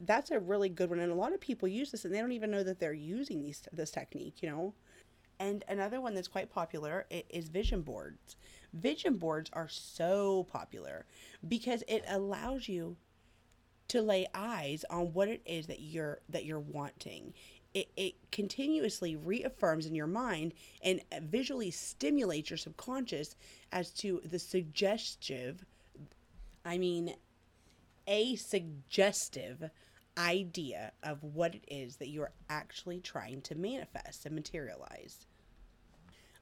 that's 0.00 0.30
a 0.30 0.40
really 0.40 0.68
good 0.68 0.90
one. 0.90 1.00
And 1.00 1.12
a 1.12 1.16
lot 1.16 1.32
of 1.32 1.40
people 1.40 1.68
use 1.68 1.90
this 1.90 2.04
and 2.04 2.14
they 2.14 2.20
don't 2.20 2.32
even 2.32 2.50
know 2.50 2.62
that 2.62 2.78
they're 2.78 2.92
using 2.92 3.42
these, 3.42 3.62
this 3.72 3.90
technique, 3.90 4.42
you 4.42 4.48
know? 4.48 4.74
And 5.38 5.64
another 5.68 6.00
one 6.00 6.14
that's 6.14 6.28
quite 6.28 6.50
popular 6.50 7.06
is 7.10 7.48
vision 7.48 7.82
boards. 7.82 8.36
Vision 8.72 9.16
boards 9.16 9.50
are 9.52 9.68
so 9.68 10.44
popular 10.44 11.04
because 11.48 11.82
it 11.88 12.04
allows 12.08 12.68
you 12.68 12.96
to 13.88 14.00
lay 14.00 14.26
eyes 14.34 14.84
on 14.88 15.12
what 15.12 15.28
it 15.28 15.42
is 15.44 15.66
that 15.66 15.80
you're 15.80 16.20
that 16.28 16.44
you're 16.44 16.60
wanting. 16.60 17.34
It, 17.74 17.88
it 17.96 18.14
continuously 18.30 19.16
reaffirms 19.16 19.86
in 19.86 19.94
your 19.94 20.06
mind 20.06 20.52
and 20.82 21.00
visually 21.22 21.70
stimulates 21.70 22.50
your 22.50 22.58
subconscious 22.58 23.34
as 23.72 23.90
to 23.92 24.20
the 24.24 24.38
suggestive, 24.38 25.64
I 26.64 26.76
mean, 26.76 27.14
a 28.06 28.36
suggestive 28.36 29.70
idea 30.18 30.92
of 31.02 31.22
what 31.22 31.54
it 31.54 31.64
is 31.68 31.96
that 31.96 32.08
you're 32.08 32.32
actually 32.50 33.00
trying 33.00 33.40
to 33.42 33.54
manifest 33.54 34.26
and 34.26 34.34
materialize. 34.34 35.26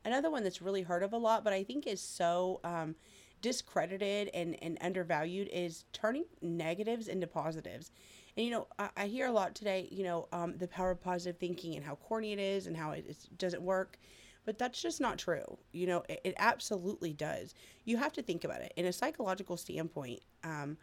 Another 0.04 0.30
one 0.30 0.42
that's 0.42 0.62
really 0.62 0.82
heard 0.82 1.02
of 1.02 1.12
a 1.12 1.18
lot, 1.18 1.44
but 1.44 1.52
I 1.52 1.62
think 1.62 1.86
is 1.86 2.00
so 2.00 2.60
um, 2.64 2.94
discredited 3.42 4.30
and, 4.34 4.56
and 4.62 4.78
undervalued 4.80 5.48
is 5.52 5.84
turning 5.92 6.24
negatives 6.40 7.06
into 7.06 7.26
positives. 7.26 7.90
And, 8.36 8.46
you 8.46 8.52
know, 8.52 8.66
I, 8.78 8.88
I 8.96 9.06
hear 9.06 9.26
a 9.26 9.32
lot 9.32 9.54
today, 9.54 9.88
you 9.90 10.04
know, 10.04 10.28
um, 10.32 10.56
the 10.56 10.68
power 10.68 10.90
of 10.90 11.00
positive 11.00 11.38
thinking 11.38 11.76
and 11.76 11.84
how 11.84 11.96
corny 11.96 12.32
it 12.32 12.38
is 12.38 12.66
and 12.66 12.76
how 12.76 12.92
it 12.92 13.16
doesn't 13.38 13.62
work. 13.62 13.98
But 14.44 14.58
that's 14.58 14.80
just 14.80 15.00
not 15.00 15.18
true. 15.18 15.58
You 15.72 15.86
know, 15.86 16.02
it, 16.08 16.20
it 16.24 16.34
absolutely 16.38 17.12
does. 17.12 17.54
You 17.84 17.98
have 17.98 18.12
to 18.14 18.22
think 18.22 18.44
about 18.44 18.62
it. 18.62 18.72
In 18.76 18.86
a 18.86 18.92
psychological 18.92 19.56
standpoint, 19.56 20.20
um, 20.44 20.78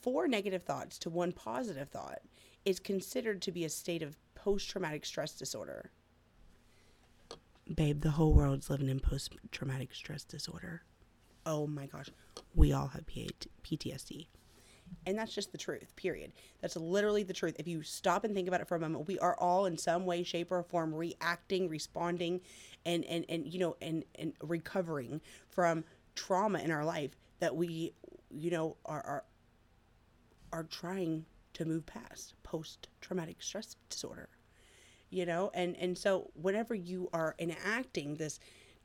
four 0.00 0.28
negative 0.28 0.62
thoughts 0.62 0.98
to 1.00 1.10
one 1.10 1.32
positive 1.32 1.88
thought 1.88 2.20
is 2.64 2.78
considered 2.78 3.42
to 3.42 3.52
be 3.52 3.64
a 3.64 3.68
state 3.68 4.02
of 4.02 4.16
post 4.34 4.70
traumatic 4.70 5.04
stress 5.04 5.32
disorder. 5.32 5.90
Babe, 7.74 8.00
the 8.00 8.10
whole 8.10 8.32
world's 8.32 8.68
living 8.68 8.88
in 8.88 9.00
post 9.00 9.34
traumatic 9.52 9.94
stress 9.94 10.24
disorder. 10.24 10.82
Oh 11.46 11.66
my 11.66 11.86
gosh, 11.86 12.10
we 12.54 12.72
all 12.72 12.88
have 12.88 13.06
PTSD. 13.06 14.26
And 15.06 15.18
that's 15.18 15.34
just 15.34 15.52
the 15.52 15.58
truth, 15.58 15.94
period. 15.96 16.32
That's 16.60 16.76
literally 16.76 17.22
the 17.22 17.32
truth. 17.32 17.56
If 17.58 17.66
you 17.66 17.82
stop 17.82 18.24
and 18.24 18.34
think 18.34 18.48
about 18.48 18.60
it 18.60 18.68
for 18.68 18.76
a 18.76 18.80
moment, 18.80 19.06
we 19.08 19.18
are 19.18 19.36
all 19.38 19.66
in 19.66 19.78
some 19.78 20.04
way, 20.06 20.22
shape, 20.22 20.52
or 20.52 20.62
form 20.62 20.94
reacting, 20.94 21.68
responding, 21.68 22.40
and, 22.84 23.04
and, 23.04 23.24
and 23.28 23.46
you 23.46 23.58
know, 23.58 23.76
and, 23.80 24.04
and 24.16 24.34
recovering 24.42 25.20
from 25.48 25.84
trauma 26.14 26.58
in 26.58 26.70
our 26.70 26.84
life 26.84 27.12
that 27.38 27.56
we, 27.56 27.92
you 28.30 28.50
know, 28.50 28.76
are, 28.84 29.02
are 29.06 29.24
are 30.52 30.64
trying 30.64 31.24
to 31.54 31.64
move 31.64 31.86
past 31.86 32.34
post 32.42 32.88
traumatic 33.00 33.36
stress 33.40 33.76
disorder 33.88 34.28
you 35.10 35.26
know 35.26 35.50
and 35.54 35.76
and 35.76 35.96
so 35.96 36.30
whenever 36.34 36.74
you 36.74 37.08
are 37.12 37.34
enacting 37.38 38.14
this 38.14 38.40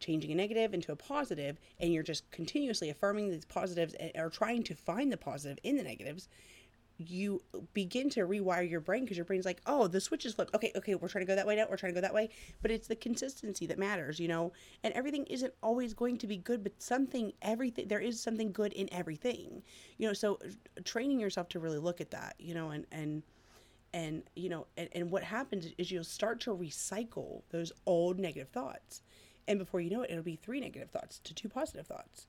changing 0.05 0.31
a 0.31 0.35
negative 0.35 0.73
into 0.73 0.91
a 0.91 0.95
positive 0.95 1.57
and 1.79 1.93
you're 1.93 2.03
just 2.03 2.29
continuously 2.31 2.89
affirming 2.89 3.29
these 3.29 3.45
positives 3.45 3.93
and 3.95 4.11
are 4.15 4.29
trying 4.29 4.63
to 4.63 4.75
find 4.75 5.11
the 5.11 5.17
positive 5.17 5.57
in 5.63 5.77
the 5.77 5.83
negatives 5.83 6.29
you 6.97 7.41
begin 7.73 8.09
to 8.09 8.21
rewire 8.21 8.69
your 8.69 8.79
brain 8.79 9.03
because 9.03 9.17
your 9.17 9.25
brain's 9.25 9.45
like, 9.45 9.61
oh, 9.65 9.87
the 9.87 9.99
switch 9.99 10.25
is 10.25 10.33
flipped. 10.33 10.53
Okay, 10.55 10.71
okay, 10.75 10.95
we're 10.95 11.09
trying 11.09 11.25
to 11.25 11.27
go 11.27 11.35
that 11.35 11.45
way 11.45 11.55
now. 11.55 11.65
We're 11.69 11.77
trying 11.77 11.93
to 11.93 11.95
go 11.95 12.01
that 12.01 12.13
way. 12.13 12.29
But 12.61 12.71
it's 12.71 12.87
the 12.87 12.95
consistency 12.95 13.65
that 13.65 13.77
matters, 13.77 14.19
you 14.19 14.27
know. 14.27 14.53
And 14.83 14.93
everything 14.93 15.25
isn't 15.25 15.53
always 15.61 15.93
going 15.93 16.17
to 16.19 16.27
be 16.27 16.37
good, 16.37 16.63
but 16.63 16.81
something, 16.81 17.33
everything, 17.41 17.87
there 17.87 17.99
is 17.99 18.21
something 18.21 18.51
good 18.51 18.71
in 18.73 18.91
everything, 18.93 19.61
you 19.97 20.07
know. 20.07 20.13
So 20.13 20.39
training 20.83 21.19
yourself 21.19 21.49
to 21.49 21.59
really 21.59 21.79
look 21.79 21.99
at 21.99 22.11
that, 22.11 22.35
you 22.39 22.53
know, 22.53 22.69
and 22.69 22.85
and 22.91 23.23
and 23.93 24.23
you 24.35 24.49
know, 24.49 24.67
and, 24.77 24.89
and 24.93 25.11
what 25.11 25.23
happens 25.23 25.67
is 25.77 25.91
you'll 25.91 26.03
start 26.03 26.39
to 26.41 26.55
recycle 26.55 27.41
those 27.49 27.71
old 27.85 28.19
negative 28.19 28.49
thoughts, 28.49 29.01
and 29.47 29.59
before 29.59 29.81
you 29.81 29.89
know 29.89 30.01
it, 30.01 30.11
it'll 30.11 30.23
be 30.23 30.35
three 30.35 30.59
negative 30.59 30.89
thoughts 30.89 31.19
to 31.23 31.33
two 31.33 31.49
positive 31.49 31.87
thoughts 31.87 32.27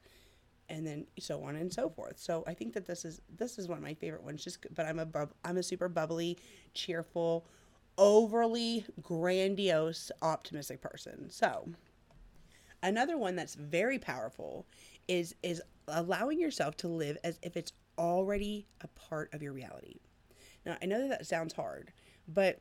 and 0.69 0.87
then 0.87 1.07
so 1.19 1.43
on 1.43 1.57
and 1.57 1.73
so 1.73 1.89
forth. 1.89 2.19
So 2.19 2.45
I 2.47 2.55
think 2.55 2.75
that 2.75 2.87
this 2.87 3.05
is 3.05 3.21
this 3.37 3.59
is 3.59 3.69
one 3.69 3.79
of 3.79 3.85
my 3.85 3.95
favorite 3.95 4.25
ones. 4.25 4.43
Just 4.43 4.67
but 4.75 4.87
I'm 4.87 4.99
a 4.99 5.07
bub, 5.07 5.33
I'm 5.45 5.57
a 5.57 5.63
super 5.63 5.89
bubbly, 5.89 6.39
cheerful, 6.75 7.47
overly 7.99 8.85
grandiose, 9.03 10.11
optimistic 10.23 10.81
person. 10.81 11.31
So 11.31 11.69
another 12.83 13.17
one 13.19 13.37
that's 13.37 13.55
very 13.55 13.99
powerful 13.99 14.67
is 15.09 15.35
is 15.43 15.63
allowing 15.89 16.41
yourself 16.41 16.77
to 16.79 16.89
live 16.89 17.17
as 17.23 17.39
if 17.43 17.57
it's 17.57 17.73
already 17.99 18.67
a 18.81 18.89
part 18.89 19.33
of 19.33 19.43
your 19.43 19.53
reality. 19.53 19.97
Now 20.65 20.77
I 20.83 20.87
know 20.87 21.01
that 21.01 21.11
that 21.11 21.27
sounds 21.27 21.55
hard, 21.55 21.93
but 22.27 22.61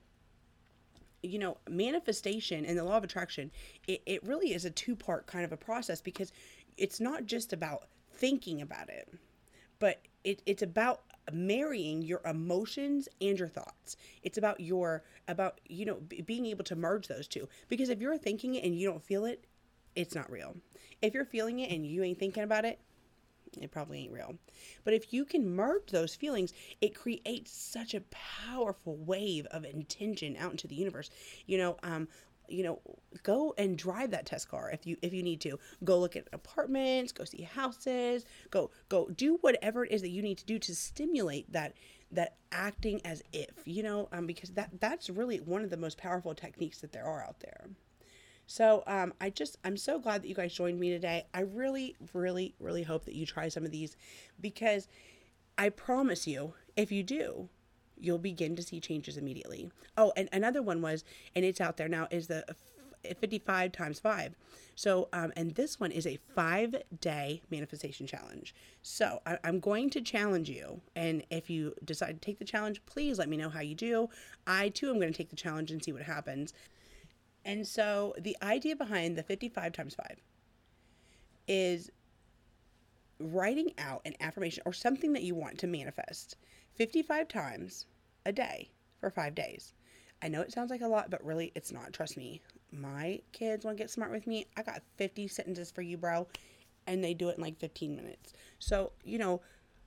you 1.25 1.39
know, 1.39 1.57
manifestation 1.69 2.65
and 2.65 2.77
the 2.77 2.83
law 2.83 2.97
of 2.97 3.03
attraction, 3.03 3.51
it, 3.87 4.01
it 4.05 4.23
really 4.23 4.53
is 4.53 4.65
a 4.65 4.69
two 4.69 4.95
part 4.95 5.27
kind 5.27 5.45
of 5.45 5.51
a 5.51 5.57
process 5.57 6.01
because 6.01 6.31
it's 6.77 6.99
not 6.99 7.25
just 7.25 7.53
about 7.53 7.83
thinking 8.13 8.61
about 8.61 8.89
it, 8.89 9.13
but 9.79 10.01
it, 10.23 10.41
it's 10.45 10.63
about 10.63 11.01
marrying 11.31 12.01
your 12.01 12.21
emotions 12.25 13.07
and 13.21 13.37
your 13.39 13.47
thoughts. 13.47 13.97
It's 14.23 14.37
about 14.37 14.59
your, 14.59 15.03
about, 15.27 15.59
you 15.67 15.85
know, 15.85 15.95
b- 15.95 16.21
being 16.21 16.45
able 16.45 16.63
to 16.65 16.75
merge 16.75 17.07
those 17.07 17.27
two. 17.27 17.47
Because 17.67 17.89
if 17.89 17.99
you're 17.99 18.17
thinking 18.17 18.55
it 18.55 18.63
and 18.63 18.77
you 18.77 18.87
don't 18.89 19.03
feel 19.03 19.25
it, 19.25 19.45
it's 19.95 20.15
not 20.15 20.29
real. 20.29 20.55
If 21.01 21.13
you're 21.13 21.25
feeling 21.25 21.59
it 21.59 21.71
and 21.71 21.85
you 21.85 22.03
ain't 22.03 22.19
thinking 22.19 22.43
about 22.43 22.65
it, 22.65 22.79
it 23.59 23.71
probably 23.71 23.99
ain't 23.99 24.11
real. 24.11 24.35
But 24.83 24.93
if 24.93 25.13
you 25.13 25.25
can 25.25 25.55
merge 25.55 25.91
those 25.91 26.15
feelings, 26.15 26.53
it 26.81 26.95
creates 26.95 27.51
such 27.51 27.93
a 27.93 28.01
powerful 28.11 28.97
wave 28.97 29.45
of 29.47 29.65
intention 29.65 30.35
out 30.37 30.51
into 30.51 30.67
the 30.67 30.75
universe. 30.75 31.09
You 31.45 31.57
know, 31.57 31.77
um, 31.83 32.07
you 32.47 32.63
know, 32.63 32.79
go 33.23 33.53
and 33.57 33.77
drive 33.77 34.11
that 34.11 34.25
test 34.25 34.49
car 34.49 34.69
if 34.71 34.85
you 34.85 34.97
if 35.01 35.13
you 35.13 35.23
need 35.23 35.41
to. 35.41 35.59
Go 35.83 35.99
look 35.99 36.15
at 36.15 36.27
apartments, 36.33 37.11
go 37.11 37.23
see 37.23 37.41
houses, 37.41 38.25
go 38.51 38.71
go 38.89 39.09
do 39.09 39.37
whatever 39.41 39.85
it 39.85 39.91
is 39.91 40.01
that 40.01 40.09
you 40.09 40.21
need 40.21 40.37
to 40.39 40.45
do 40.45 40.59
to 40.59 40.75
stimulate 40.75 41.51
that 41.51 41.73
that 42.11 42.35
acting 42.51 43.01
as 43.03 43.23
if, 43.33 43.49
you 43.65 43.83
know, 43.83 44.07
um, 44.11 44.25
because 44.25 44.51
that 44.51 44.69
that's 44.79 45.09
really 45.09 45.37
one 45.37 45.63
of 45.63 45.69
the 45.69 45.77
most 45.77 45.97
powerful 45.97 46.35
techniques 46.35 46.79
that 46.79 46.91
there 46.91 47.05
are 47.05 47.23
out 47.23 47.39
there. 47.39 47.67
So 48.47 48.83
um, 48.87 49.13
I 49.19 49.29
just 49.29 49.57
I'm 49.63 49.77
so 49.77 49.99
glad 49.99 50.21
that 50.21 50.27
you 50.27 50.35
guys 50.35 50.53
joined 50.53 50.79
me 50.79 50.89
today. 50.89 51.25
I 51.33 51.41
really, 51.41 51.95
really, 52.13 52.53
really 52.59 52.83
hope 52.83 53.05
that 53.05 53.15
you 53.15 53.25
try 53.25 53.49
some 53.49 53.65
of 53.65 53.71
these 53.71 53.95
because 54.39 54.87
I 55.57 55.69
promise 55.69 56.27
you, 56.27 56.53
if 56.75 56.91
you 56.91 57.03
do, 57.03 57.49
you'll 57.97 58.17
begin 58.17 58.55
to 58.55 58.61
see 58.61 58.79
changes 58.79 59.17
immediately. 59.17 59.71
Oh, 59.97 60.11
and 60.17 60.27
another 60.33 60.61
one 60.61 60.81
was, 60.81 61.03
and 61.35 61.45
it's 61.45 61.61
out 61.61 61.77
there 61.77 61.87
now, 61.87 62.07
is 62.11 62.27
the 62.27 62.45
55 63.19 63.71
times 63.71 63.99
5. 63.99 64.35
So, 64.75 65.07
um, 65.13 65.31
and 65.37 65.55
this 65.55 65.79
one 65.79 65.91
is 65.91 66.05
a 66.05 66.19
five 66.35 66.75
day 66.99 67.41
manifestation 67.49 68.07
challenge. 68.07 68.53
So, 68.81 69.21
I, 69.25 69.37
am 69.43 69.59
going 69.59 69.89
to 69.91 70.01
challenge 70.01 70.49
you. 70.49 70.81
And 70.95 71.23
if 71.29 71.49
you 71.49 71.73
decide 71.85 72.21
to 72.21 72.25
take 72.25 72.39
the 72.39 72.45
challenge, 72.45 72.81
please 72.85 73.17
let 73.17 73.29
me 73.29 73.37
know 73.37 73.49
how 73.49 73.61
you 73.61 73.75
do. 73.75 74.09
I 74.45 74.69
too 74.69 74.89
am 74.89 74.99
going 74.99 75.11
to 75.11 75.17
take 75.17 75.29
the 75.29 75.35
challenge 75.35 75.71
and 75.71 75.83
see 75.83 75.93
what 75.93 76.01
happens. 76.01 76.53
And 77.45 77.65
so 77.65 78.15
the 78.17 78.35
idea 78.41 78.75
behind 78.75 79.15
the 79.15 79.23
55 79.23 79.71
times 79.71 79.93
5 79.95 80.17
is 81.47 81.91
writing 83.19 83.71
out 83.77 84.01
an 84.03 84.15
affirmation 84.19 84.63
or 84.65 84.73
something 84.73 85.13
that 85.13 85.23
you 85.23 85.35
want 85.35 85.59
to 85.59 85.67
manifest 85.67 86.37
55 86.73 87.27
times 87.27 87.85
a 88.25 88.31
day 88.31 88.71
for 88.99 89.09
five 89.11 89.35
days. 89.35 89.73
I 90.23 90.27
know 90.27 90.41
it 90.41 90.51
sounds 90.51 90.71
like 90.71 90.81
a 90.81 90.87
lot, 90.87 91.11
but 91.11 91.23
really 91.23 91.51
it's 91.55 91.71
not. 91.71 91.93
Trust 91.93 92.17
me. 92.17 92.41
My 92.71 93.21
kids 93.31 93.63
want 93.63 93.77
to 93.77 93.83
get 93.83 93.91
smart 93.91 94.11
with 94.11 94.25
me. 94.25 94.47
I 94.57 94.63
got 94.63 94.81
50 94.97 95.27
sentences 95.27 95.69
for 95.69 95.83
you, 95.83 95.97
bro. 95.97 96.27
And 96.87 97.03
they 97.03 97.13
do 97.13 97.29
it 97.29 97.37
in 97.37 97.43
like 97.43 97.59
15 97.59 97.95
minutes. 97.95 98.33
So, 98.57 98.91
you 99.03 99.19
know, 99.19 99.41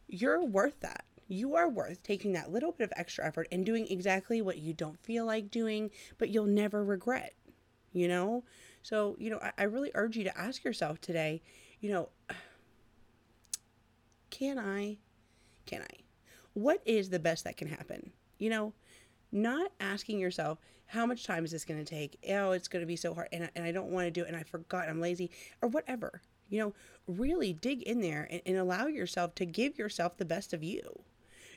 you're 0.06 0.44
worth 0.44 0.78
that. 0.80 1.04
You 1.26 1.56
are 1.56 1.68
worth 1.68 2.02
taking 2.02 2.32
that 2.32 2.50
little 2.50 2.72
bit 2.72 2.84
of 2.84 2.92
extra 2.96 3.26
effort 3.26 3.48
and 3.52 3.66
doing 3.66 3.86
exactly 3.88 4.40
what 4.40 4.58
you 4.58 4.72
don't 4.72 4.98
feel 5.04 5.26
like 5.26 5.50
doing, 5.50 5.90
but 6.16 6.30
you'll 6.30 6.46
never 6.46 6.82
regret 6.84 7.34
you 7.92 8.08
know? 8.08 8.44
So, 8.82 9.16
you 9.18 9.30
know, 9.30 9.38
I, 9.42 9.52
I 9.58 9.62
really 9.64 9.90
urge 9.94 10.16
you 10.16 10.24
to 10.24 10.38
ask 10.38 10.64
yourself 10.64 11.00
today, 11.00 11.42
you 11.80 11.90
know, 11.90 12.08
can 14.30 14.58
I? 14.58 14.98
Can 15.66 15.82
I? 15.82 15.96
What 16.54 16.82
is 16.86 17.10
the 17.10 17.18
best 17.18 17.44
that 17.44 17.56
can 17.56 17.68
happen? 17.68 18.12
You 18.38 18.50
know, 18.50 18.72
not 19.32 19.72
asking 19.80 20.18
yourself, 20.18 20.58
how 20.86 21.04
much 21.04 21.24
time 21.24 21.44
is 21.44 21.50
this 21.50 21.64
going 21.64 21.84
to 21.84 21.88
take? 21.88 22.18
Oh, 22.30 22.52
it's 22.52 22.68
going 22.68 22.82
to 22.82 22.86
be 22.86 22.96
so 22.96 23.12
hard 23.12 23.28
and 23.32 23.44
I, 23.44 23.50
and 23.54 23.64
I 23.64 23.72
don't 23.72 23.90
want 23.90 24.06
to 24.06 24.10
do 24.10 24.22
it 24.22 24.28
and 24.28 24.36
I 24.36 24.42
forgot, 24.42 24.88
I'm 24.88 25.00
lazy 25.00 25.30
or 25.60 25.68
whatever. 25.68 26.22
You 26.48 26.60
know, 26.60 26.74
really 27.06 27.52
dig 27.52 27.82
in 27.82 28.00
there 28.00 28.26
and, 28.30 28.40
and 28.46 28.56
allow 28.56 28.86
yourself 28.86 29.34
to 29.34 29.44
give 29.44 29.76
yourself 29.78 30.16
the 30.16 30.24
best 30.24 30.54
of 30.54 30.62
you. 30.62 31.02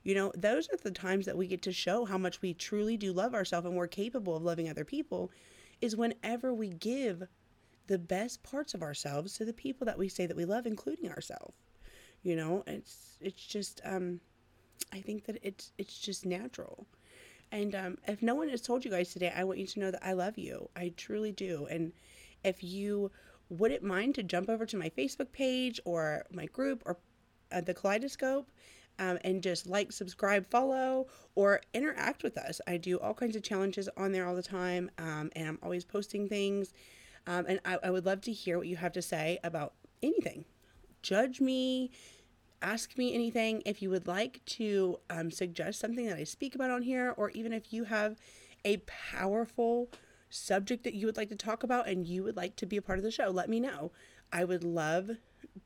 You 0.03 0.15
know, 0.15 0.33
those 0.35 0.67
are 0.69 0.77
the 0.77 0.91
times 0.91 1.25
that 1.27 1.37
we 1.37 1.47
get 1.47 1.61
to 1.63 1.71
show 1.71 2.05
how 2.05 2.17
much 2.17 2.41
we 2.41 2.53
truly 2.53 2.97
do 2.97 3.13
love 3.13 3.33
ourselves 3.33 3.65
and 3.67 3.75
we're 3.75 3.87
capable 3.87 4.35
of 4.35 4.43
loving 4.43 4.67
other 4.67 4.83
people 4.83 5.31
is 5.81 5.95
whenever 5.95 6.53
we 6.53 6.69
give 6.69 7.23
the 7.87 7.97
best 7.97 8.43
parts 8.43 8.73
of 8.73 8.81
ourselves 8.81 9.33
to 9.33 9.45
the 9.45 9.53
people 9.53 9.85
that 9.85 9.97
we 9.97 10.07
say 10.07 10.25
that 10.25 10.37
we 10.37 10.45
love, 10.45 10.65
including 10.65 11.11
ourselves. 11.11 11.55
You 12.23 12.35
know, 12.35 12.63
it's 12.67 13.17
it's 13.19 13.45
just 13.45 13.81
um, 13.83 14.21
I 14.93 15.01
think 15.01 15.25
that 15.25 15.39
it's 15.41 15.73
it's 15.77 15.97
just 15.97 16.25
natural. 16.25 16.85
And 17.51 17.75
um, 17.75 17.97
if 18.07 18.21
no 18.21 18.35
one 18.35 18.47
has 18.49 18.61
told 18.61 18.85
you 18.85 18.91
guys 18.91 19.11
today, 19.11 19.33
I 19.35 19.43
want 19.43 19.59
you 19.59 19.67
to 19.67 19.79
know 19.79 19.91
that 19.91 20.05
I 20.05 20.13
love 20.13 20.37
you. 20.37 20.69
I 20.75 20.93
truly 20.95 21.33
do. 21.33 21.67
And 21.69 21.91
if 22.43 22.63
you 22.63 23.11
wouldn't 23.49 23.83
mind 23.83 24.15
to 24.15 24.23
jump 24.23 24.49
over 24.49 24.65
to 24.65 24.77
my 24.77 24.89
Facebook 24.89 25.33
page 25.33 25.79
or 25.83 26.25
my 26.31 26.45
group 26.45 26.81
or 26.85 26.97
uh, 27.51 27.59
the 27.59 27.73
Kaleidoscope 27.73 28.49
um, 28.99 29.17
and 29.23 29.41
just 29.41 29.67
like, 29.67 29.91
subscribe, 29.91 30.45
follow, 30.47 31.07
or 31.35 31.61
interact 31.73 32.23
with 32.23 32.37
us. 32.37 32.61
I 32.67 32.77
do 32.77 32.99
all 32.99 33.13
kinds 33.13 33.35
of 33.35 33.43
challenges 33.43 33.89
on 33.97 34.11
there 34.11 34.27
all 34.27 34.35
the 34.35 34.43
time, 34.43 34.91
um, 34.97 35.31
and 35.35 35.47
I'm 35.47 35.59
always 35.63 35.83
posting 35.83 36.27
things. 36.27 36.73
Um, 37.27 37.45
and 37.47 37.59
I, 37.65 37.77
I 37.83 37.89
would 37.91 38.05
love 38.05 38.21
to 38.21 38.31
hear 38.31 38.57
what 38.57 38.67
you 38.67 38.77
have 38.77 38.93
to 38.93 39.01
say 39.01 39.39
about 39.43 39.73
anything. 40.01 40.45
Judge 41.01 41.39
me, 41.41 41.91
ask 42.61 42.97
me 42.97 43.13
anything. 43.13 43.61
If 43.65 43.81
you 43.81 43.89
would 43.89 44.07
like 44.07 44.43
to 44.45 44.99
um, 45.09 45.31
suggest 45.31 45.79
something 45.79 46.07
that 46.07 46.17
I 46.17 46.23
speak 46.23 46.55
about 46.55 46.71
on 46.71 46.81
here, 46.81 47.13
or 47.17 47.29
even 47.31 47.53
if 47.53 47.73
you 47.73 47.85
have 47.85 48.17
a 48.65 48.77
powerful 48.77 49.89
subject 50.29 50.83
that 50.83 50.93
you 50.93 51.05
would 51.05 51.17
like 51.17 51.29
to 51.29 51.35
talk 51.35 51.63
about 51.63 51.87
and 51.87 52.07
you 52.07 52.23
would 52.23 52.37
like 52.37 52.55
to 52.57 52.65
be 52.65 52.77
a 52.77 52.81
part 52.81 52.97
of 52.97 53.03
the 53.03 53.11
show, 53.11 53.29
let 53.29 53.49
me 53.49 53.59
know. 53.59 53.91
I 54.31 54.45
would 54.45 54.63
love 54.63 55.11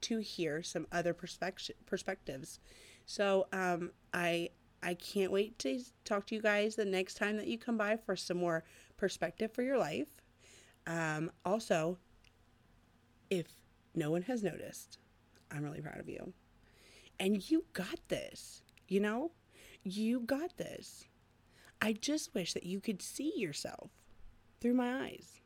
to 0.01 0.17
hear 0.19 0.63
some 0.63 0.87
other 0.91 1.13
perspective 1.13 1.75
perspectives. 1.85 2.59
So 3.05 3.47
um, 3.51 3.91
I 4.13 4.49
I 4.81 4.93
can't 4.93 5.31
wait 5.31 5.57
to 5.59 5.81
talk 6.03 6.27
to 6.27 6.35
you 6.35 6.41
guys 6.41 6.75
the 6.75 6.85
next 6.85 7.15
time 7.15 7.37
that 7.37 7.47
you 7.47 7.57
come 7.57 7.77
by 7.77 7.97
for 7.97 8.15
some 8.15 8.37
more 8.37 8.63
perspective 8.97 9.51
for 9.51 9.63
your 9.63 9.79
life. 9.79 10.09
Um, 10.85 11.31
also, 11.43 11.97
if 13.31 13.47
no 13.95 14.11
one 14.11 14.21
has 14.23 14.43
noticed, 14.43 14.99
I'm 15.51 15.63
really 15.63 15.81
proud 15.81 15.99
of 15.99 16.07
you. 16.07 16.33
And 17.19 17.49
you 17.49 17.65
got 17.73 17.99
this, 18.09 18.61
you 18.87 18.99
know? 18.99 19.31
You 19.83 20.19
got 20.19 20.57
this. 20.57 21.05
I 21.81 21.93
just 21.93 22.35
wish 22.35 22.53
that 22.53 22.65
you 22.65 22.79
could 22.79 23.01
see 23.01 23.33
yourself 23.35 23.89
through 24.61 24.73
my 24.75 25.05
eyes. 25.05 25.41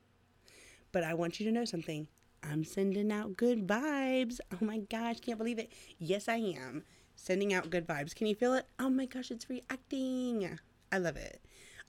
But 0.92 1.04
I 1.04 1.14
want 1.14 1.40
you 1.40 1.46
to 1.46 1.52
know 1.52 1.66
something. 1.66 2.08
I'm 2.44 2.64
sending 2.64 3.12
out 3.12 3.38
good 3.38 3.68
vibes. 3.68 4.40
Oh 4.52 4.66
my 4.66 4.80
gosh, 4.80 5.20
can't 5.20 5.38
believe 5.38 5.60
it. 5.60 5.72
Yes, 5.98 6.28
I 6.28 6.38
am 6.38 6.84
sending 7.20 7.54
out 7.54 7.70
good 7.70 7.88
vibes. 7.88 8.16
Can 8.16 8.28
you 8.28 8.36
feel 8.36 8.54
it? 8.54 8.66
Oh 8.80 8.90
my 8.90 9.06
gosh, 9.06 9.32
it's 9.32 9.50
reacting. 9.50 10.60
I 10.92 10.98
love 10.98 11.18
it. 11.18 11.42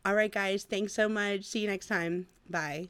All 0.05 0.15
right, 0.15 0.33
guys, 0.33 0.65
thanks 0.65 0.93
so 0.93 1.09
much. 1.09 1.45
See 1.45 1.61
you 1.61 1.69
next 1.69 1.87
time. 1.87 2.27
Bye. 2.49 2.89